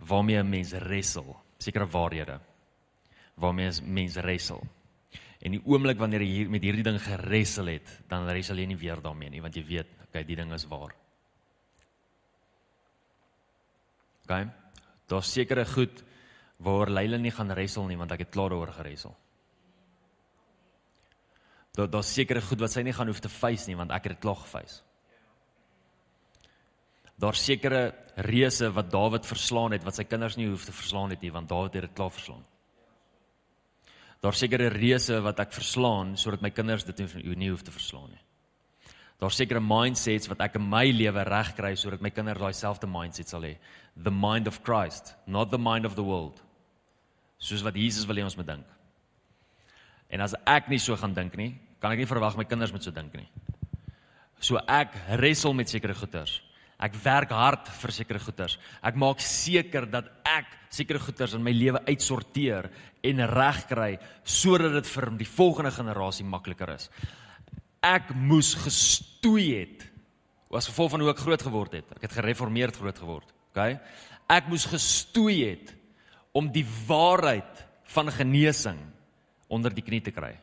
waarmee 0.00 0.42
'n 0.42 0.50
mens 0.50 0.72
wrestle, 0.72 1.36
sekere 1.58 1.86
waarhede 1.86 2.40
waarmee 3.38 3.70
mense 3.84 4.22
wrestle. 4.22 4.60
En 5.38 5.54
die 5.54 5.62
oomblik 5.64 5.98
wanneer 5.98 6.24
jy 6.24 6.30
hier 6.32 6.50
met 6.50 6.64
hierdie 6.66 6.86
ding 6.86 6.98
geressel 7.02 7.70
het, 7.70 7.90
dan 8.10 8.26
wrestle 8.26 8.58
jy 8.58 8.66
nie 8.72 8.80
weer 8.80 9.00
daarmee 9.02 9.30
nie, 9.30 9.42
want 9.42 9.56
jy 9.56 9.64
weet, 9.66 9.92
okay, 10.08 10.24
die 10.26 10.36
ding 10.36 10.50
is 10.52 10.66
waar. 10.70 10.94
Okay? 14.28 14.48
Daar's 15.08 15.30
sekere 15.32 15.64
goed 15.64 16.02
waar 16.58 16.90
Leila 16.90 17.16
nie 17.16 17.32
gaan 17.32 17.52
wrestle 17.54 17.86
nie 17.88 17.96
want 17.96 18.12
ek 18.12 18.26
het 18.26 18.34
klaar 18.34 18.52
daaroor 18.52 18.74
geressel. 18.76 19.14
Daar 21.78 21.88
daar's 21.90 22.10
sekere 22.12 22.42
goed 22.42 22.60
wat 22.60 22.74
sy 22.74 22.82
nie 22.82 22.92
gaan 22.92 23.08
hoef 23.08 23.22
te 23.22 23.30
face 23.32 23.70
nie 23.70 23.78
want 23.78 23.94
ek 23.94 24.08
het 24.08 24.16
dit 24.16 24.22
klaar 24.26 24.40
geface. 24.42 24.82
Daar's 27.18 27.42
sekere 27.42 27.94
reëse 28.28 28.68
wat 28.74 28.90
Dawid 28.90 29.26
verslaan 29.26 29.72
het 29.74 29.86
wat 29.86 29.96
sy 29.96 30.04
kinders 30.04 30.36
nie 30.38 30.50
hoef 30.50 30.66
te 30.66 30.74
verslaan 30.74 31.14
het 31.14 31.22
nie 31.22 31.32
want 31.34 31.48
Dawid 31.48 31.78
het 31.78 31.88
dit 31.88 31.96
klaar 31.96 32.12
verslaan. 32.14 32.44
Daar's 34.24 34.40
sekere 34.42 34.70
reëse 34.72 35.20
wat 35.22 35.40
ek 35.44 35.52
verslaan 35.54 36.16
sodat 36.18 36.42
my 36.42 36.50
kinders 36.50 36.86
dit 36.88 37.04
nie 37.38 37.50
hoef 37.50 37.62
te 37.62 37.74
verslaan 37.74 38.10
nie. 38.10 38.24
Daar's 39.18 39.38
sekere 39.38 39.60
mindsets 39.62 40.30
wat 40.30 40.42
ek 40.46 40.58
in 40.60 40.66
my 40.70 40.84
lewe 40.94 41.24
regkry 41.26 41.72
sodat 41.78 42.02
my 42.02 42.10
kinders 42.14 42.38
daai 42.38 42.54
selfde 42.54 42.86
mindset 42.90 43.30
sal 43.30 43.42
hê. 43.42 43.56
The 43.96 44.14
mind 44.14 44.46
of 44.46 44.62
Christ, 44.62 45.14
not 45.26 45.50
the 45.50 45.58
mind 45.58 45.86
of 45.86 45.96
the 45.98 46.06
world. 46.06 46.38
Soos 47.38 47.64
wat 47.66 47.78
Jesus 47.78 48.06
wil 48.06 48.18
hê 48.18 48.26
ons 48.26 48.36
moet 48.38 48.46
dink. 48.46 48.66
En 50.10 50.22
as 50.22 50.36
ek 50.46 50.70
nie 50.70 50.78
so 50.82 50.96
gaan 50.96 51.14
dink 51.14 51.34
nie, 51.38 51.52
kan 51.82 51.94
ek 51.94 52.02
nie 52.02 52.10
verwag 52.10 52.38
my 52.38 52.46
kinders 52.46 52.72
moet 52.74 52.86
so 52.86 52.94
dink 52.94 53.14
nie. 53.18 53.26
So 54.38 54.58
ek 54.70 54.94
wrestle 55.18 55.54
met 55.54 55.70
sekere 55.70 55.98
goeters. 55.98 56.38
Ek 56.78 56.94
werk 57.02 57.32
hard 57.34 57.66
vir 57.74 57.90
sekere 57.90 58.22
goeters. 58.22 58.54
Ek 58.86 58.94
maak 58.94 59.18
seker 59.22 59.88
dat 59.90 60.12
ek 60.22 60.52
sekere 60.70 61.02
goeters 61.02 61.34
in 61.34 61.42
my 61.42 61.50
lewe 61.50 61.82
uitsorteer 61.88 62.70
en 63.02 63.26
regkry 63.30 63.98
sodat 64.24 64.72
dit 64.78 64.92
vir 64.94 65.10
die 65.18 65.28
volgende 65.28 65.70
generasie 65.70 66.26
makliker 66.26 66.74
is 66.74 66.90
ek 67.84 68.10
moes 68.16 68.54
gestoei 68.58 69.46
het 69.60 69.86
as 70.48 70.68
gevolg 70.70 70.94
van 70.94 71.04
hoe 71.04 71.12
ek 71.12 71.20
groot 71.20 71.42
geword 71.44 71.74
het. 71.76 71.88
Ek 71.98 72.06
het 72.06 72.14
gereformeerd 72.16 72.76
groot 72.80 72.96
geword. 72.96 73.32
OK? 73.52 73.64
Ek 74.32 74.46
moes 74.48 74.64
gestoei 74.68 75.42
het 75.44 75.74
om 76.36 76.48
die 76.52 76.64
waarheid 76.88 77.64
van 77.92 78.08
genesing 78.12 78.78
onder 79.52 79.74
die 79.74 79.84
knie 79.84 80.00
te 80.04 80.12
kry. 80.12 80.34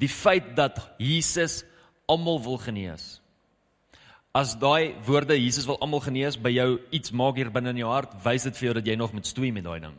Die 0.00 0.08
feit 0.08 0.54
dat 0.56 0.80
Jesus 1.00 1.62
almal 2.08 2.40
wil 2.44 2.56
genees. 2.60 3.20
As 4.32 4.56
daai 4.56 4.96
woorde 5.04 5.36
Jesus 5.36 5.68
wil 5.68 5.78
almal 5.84 6.00
genees 6.04 6.38
by 6.40 6.54
jou 6.56 6.80
iets 6.96 7.12
maak 7.12 7.36
hier 7.36 7.52
binne 7.52 7.74
in 7.76 7.82
jou 7.84 7.92
hart, 7.92 8.16
wys 8.24 8.48
dit 8.48 8.56
vir 8.56 8.70
jou 8.70 8.74
dat 8.80 8.88
jy 8.88 8.96
nog 8.96 9.12
moet 9.12 9.28
stoei 9.28 9.52
met 9.52 9.68
daai 9.68 9.84
ding. 9.84 9.96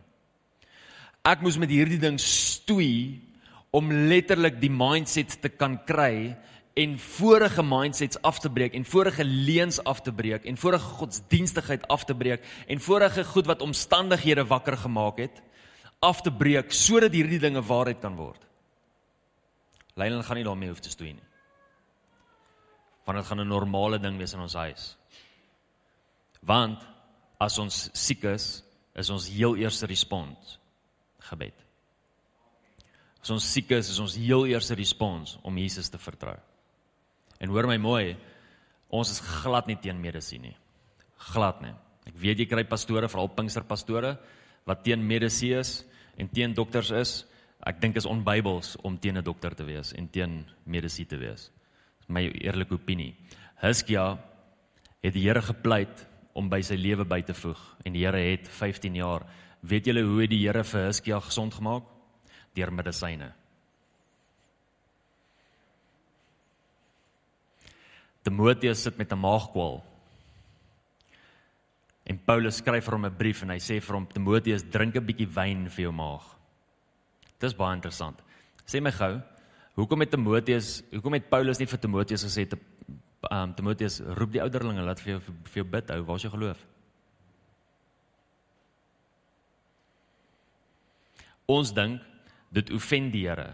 Ek 1.24 1.40
moes 1.40 1.56
met 1.56 1.72
hierdie 1.72 2.02
ding 2.02 2.18
stoei 2.20 3.22
om 3.72 3.88
letterlik 4.12 4.58
die 4.60 4.72
mindset 4.72 5.38
te 5.40 5.48
kan 5.48 5.78
kry 5.88 6.34
en 6.76 6.96
vorige 7.00 7.64
mindsets 7.64 8.18
af 8.28 8.42
te 8.44 8.50
breek 8.52 8.74
en 8.76 8.84
vorige 8.84 9.24
leuns 9.24 9.78
af 9.88 10.02
te 10.04 10.12
breek 10.12 10.44
en 10.50 10.58
vorige 10.60 10.90
godsdienstigheid 11.00 11.86
af 11.88 12.04
te 12.10 12.16
breek 12.18 12.44
en 12.68 12.82
vorige 12.84 13.24
goed 13.30 13.48
wat 13.48 13.64
omstandighede 13.64 14.44
wakker 14.50 14.76
gemaak 14.82 15.22
het 15.24 15.40
af 16.04 16.20
te 16.26 16.34
breek 16.34 16.76
sodat 16.76 17.16
hierdie 17.16 17.40
dinge 17.40 17.62
waarheid 17.64 18.02
kan 18.04 18.18
word. 18.20 18.42
Lynel 19.96 20.26
gaan 20.28 20.42
nie 20.42 20.44
daarmee 20.44 20.74
hoef 20.74 20.82
te 20.84 20.92
stoei 20.92 21.14
nie. 21.14 21.30
Want 23.08 23.18
dit 23.18 23.28
gaan 23.28 23.40
'n 23.40 23.48
normale 23.48 24.00
ding 24.00 24.18
wees 24.18 24.34
in 24.34 24.44
ons 24.44 24.54
huis. 24.60 24.98
Want 26.42 26.84
as 27.40 27.58
ons 27.60 27.90
siek 27.94 28.24
is, 28.24 28.64
is 28.96 29.10
ons 29.10 29.30
heel 29.30 29.56
eerste 29.56 29.86
respons 29.86 30.60
gebed. 31.30 31.56
As 33.24 33.32
ons 33.32 33.46
siek 33.54 33.72
is, 33.72 33.90
is 33.94 34.02
ons 34.04 34.18
heel 34.20 34.50
eerste 34.52 34.76
respons 34.76 35.38
om 35.48 35.58
Jesus 35.58 35.88
te 35.90 35.98
vertrou. 36.02 36.36
En 37.40 37.52
hoor 37.52 37.68
my 37.72 37.78
mooi, 37.80 38.16
ons 38.94 39.10
is 39.10 39.24
glad 39.42 39.68
nie 39.68 39.80
teen 39.80 40.02
medisine 40.02 40.50
nie. 40.50 40.58
Glad 41.32 41.62
nie. 41.64 41.74
Ek 42.10 42.18
weet 42.20 42.44
jy 42.44 42.48
kry 42.52 42.66
pastore, 42.68 43.08
veral 43.08 43.32
Pinkster 43.32 43.64
pastore 43.64 44.18
wat 44.68 44.84
teen 44.84 45.04
medisine 45.08 45.62
is 45.64 45.84
en 46.20 46.30
teen 46.32 46.56
dokters 46.56 46.92
is. 46.96 47.14
Ek 47.64 47.80
dink 47.80 47.96
is 48.00 48.08
onbybels 48.08 48.76
om 48.84 48.98
teen 49.00 49.18
'n 49.18 49.24
dokter 49.24 49.56
te 49.56 49.64
wees 49.64 49.94
en 49.94 50.08
teen 50.08 50.46
medisine 50.66 51.08
te 51.08 51.18
wees. 51.18 51.50
Dis 52.00 52.10
my 52.10 52.28
eerlike 52.44 52.74
opinie. 52.74 53.16
Hiskia 53.62 54.18
het 55.02 55.14
die 55.14 55.24
Here 55.24 55.42
gepleit 55.42 56.08
om 56.34 56.50
by 56.50 56.62
sy 56.62 56.76
lewe 56.76 57.06
by 57.06 57.22
te 57.22 57.34
voeg 57.34 57.60
en 57.86 57.94
die 57.94 58.06
Here 58.06 58.20
het 58.20 58.48
15 58.48 58.96
jaar. 58.96 59.26
Weet 59.64 59.86
julle 59.88 60.04
hoe 60.04 60.22
het 60.22 60.30
die 60.30 60.44
Here 60.44 60.64
vir 60.64 60.88
Hiskia 60.90 61.20
gesond 61.24 61.54
gemaak? 61.54 61.94
deur 62.54 62.72
medisyne. 62.74 63.32
Timoteus 68.24 68.84
sit 68.84 68.98
met 68.98 69.12
'n 69.12 69.20
maagkwal. 69.20 69.84
En 72.06 72.20
Paulus 72.26 72.56
skryf 72.56 72.86
vir 72.86 72.94
hom 72.94 73.06
'n 73.06 73.18
brief 73.18 73.42
en 73.44 73.50
hy 73.50 73.58
sê 73.58 73.82
vir 73.82 73.96
hom 73.96 74.08
Timoteus, 74.08 74.64
drink 74.64 74.96
'n 74.96 75.06
bietjie 75.06 75.28
wyn 75.28 75.70
vir 75.70 75.84
jou 75.84 75.92
maag. 75.92 76.24
Dis 77.40 77.54
baie 77.54 77.76
interessant. 77.76 78.22
Sê 78.66 78.82
my 78.82 78.92
gou, 78.92 79.22
hoekom 79.76 80.00
het 80.00 80.12
Timoteus, 80.12 80.84
hoekom 80.92 81.14
het 81.14 81.30
Paulus 81.30 81.60
nie 81.60 81.68
vir 81.68 81.80
Timoteus 81.80 82.24
gesê 82.24 82.48
te 82.48 82.58
um, 83.32 83.54
Timoteus 83.54 84.00
roep 84.00 84.32
die 84.32 84.42
ouderlinge 84.42 84.82
laat 84.82 85.00
vir 85.00 85.14
jou 85.14 85.20
vir 85.20 85.54
jou 85.54 85.64
bid 85.64 85.90
hou, 85.90 86.04
waar 86.04 86.16
is 86.16 86.22
jou 86.22 86.32
geloof? 86.32 86.73
Ons 91.52 91.74
dink 91.76 92.02
dit 92.54 92.72
offend 92.76 93.12
die 93.14 93.26
Here 93.28 93.50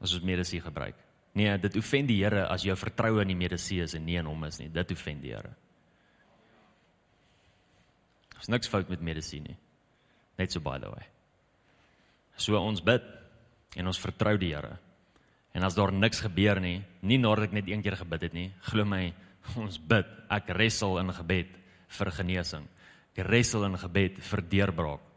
as 0.00 0.14
ons 0.16 0.24
medisy 0.24 0.60
gebruik. 0.64 0.96
Nee, 1.36 1.52
dit 1.62 1.76
offend 1.78 2.08
die 2.10 2.18
Here 2.22 2.46
as 2.50 2.64
jou 2.66 2.74
vertroue 2.78 3.22
in 3.22 3.30
die 3.30 3.38
medisy 3.38 3.80
is 3.84 3.94
en 3.94 4.06
nie 4.06 4.18
in 4.18 4.26
hom 4.26 4.46
is 4.48 4.58
nie. 4.58 4.70
Dit 4.72 4.94
offend 4.96 5.22
die 5.22 5.34
Here. 5.34 5.52
Daar's 8.34 8.50
niks 8.50 8.70
fout 8.72 8.88
met 8.90 9.02
medisy 9.04 9.42
nie. 9.44 9.56
Net 10.40 10.52
so 10.52 10.62
by 10.64 10.78
the 10.80 10.90
way. 10.90 11.04
So 12.40 12.56
ons 12.56 12.80
bid 12.80 13.04
en 13.76 13.90
ons 13.90 14.00
vertrou 14.00 14.38
die 14.40 14.54
Here. 14.54 14.78
En 15.54 15.66
as 15.66 15.76
daar 15.76 15.92
niks 15.92 16.22
gebeur 16.24 16.60
nie, 16.62 16.78
nie 17.02 17.18
nadat 17.18 17.50
ek 17.50 17.58
net 17.58 17.68
een 17.68 17.82
keer 17.82 17.98
gebid 18.00 18.28
het 18.28 18.34
nie, 18.34 18.48
glo 18.70 18.86
my, 18.86 19.10
ons 19.62 19.78
bid. 19.78 20.08
Ek 20.30 20.50
wrestle 20.54 21.02
in 21.02 21.12
gebed 21.14 21.54
vir 21.98 22.12
genesing. 22.16 22.66
Ek 23.12 23.24
wrestle 23.26 23.68
in 23.68 23.78
gebed 23.78 24.20
vir 24.24 24.44
deurbraak. 24.50 25.09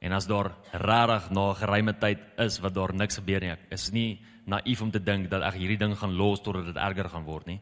En 0.00 0.12
as 0.12 0.26
daar 0.26 0.52
regtig 0.72 1.30
na 1.30 1.50
'n 1.50 1.54
geruime 1.54 1.98
tyd 1.98 2.18
is 2.38 2.58
wat 2.60 2.74
daar 2.74 2.94
niks 2.94 3.16
gebeur 3.16 3.40
nie, 3.40 3.50
ek 3.50 3.66
is 3.70 3.90
nie 3.92 4.20
naïef 4.46 4.82
om 4.82 4.90
te 4.90 5.02
dink 5.02 5.30
dat 5.30 5.42
ek 5.42 5.54
hierdie 5.54 5.78
ding 5.78 5.96
gaan 5.96 6.16
los 6.16 6.40
totdat 6.40 6.66
dit 6.66 6.76
erger 6.76 7.08
gaan 7.08 7.24
word 7.24 7.46
nie. 7.46 7.60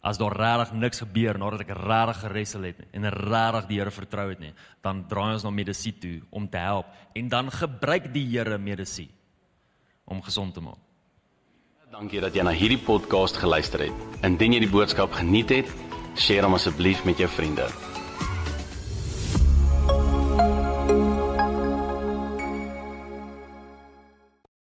As 0.00 0.18
daar 0.18 0.32
regtig 0.32 0.72
niks 0.72 1.00
gebeur 1.00 1.38
nadat 1.38 1.60
ek 1.60 1.76
regtig 1.76 2.20
geresel 2.20 2.62
het 2.62 2.78
en 2.92 3.04
regtig 3.04 3.66
die 3.68 3.78
Here 3.78 3.90
vertrou 3.90 4.28
het 4.28 4.40
nie, 4.40 4.54
dan 4.82 5.04
draai 5.08 5.32
ons 5.34 5.44
na 5.44 5.50
medisy 5.50 5.92
toe 5.92 6.20
om 6.30 6.48
te 6.48 6.58
help 6.58 6.86
en 7.14 7.28
dan 7.28 7.50
gebruik 7.50 8.12
die 8.12 8.24
Here 8.24 8.58
medisy 8.58 9.08
om 10.04 10.22
gesond 10.22 10.54
te 10.54 10.60
maak. 10.60 10.78
Dankie 11.90 12.20
dat 12.22 12.34
jy 12.34 12.42
na 12.46 12.52
hierdie 12.54 12.78
podcast 12.78 13.36
geluister 13.42 13.82
het. 13.82 14.04
Indien 14.22 14.54
jy 14.54 14.60
die 14.62 14.70
boodskap 14.70 15.10
geniet 15.12 15.50
het, 15.50 15.72
deel 16.14 16.46
hom 16.46 16.54
asseblief 16.54 17.02
met 17.04 17.18
jou 17.18 17.28
vriende. 17.28 17.66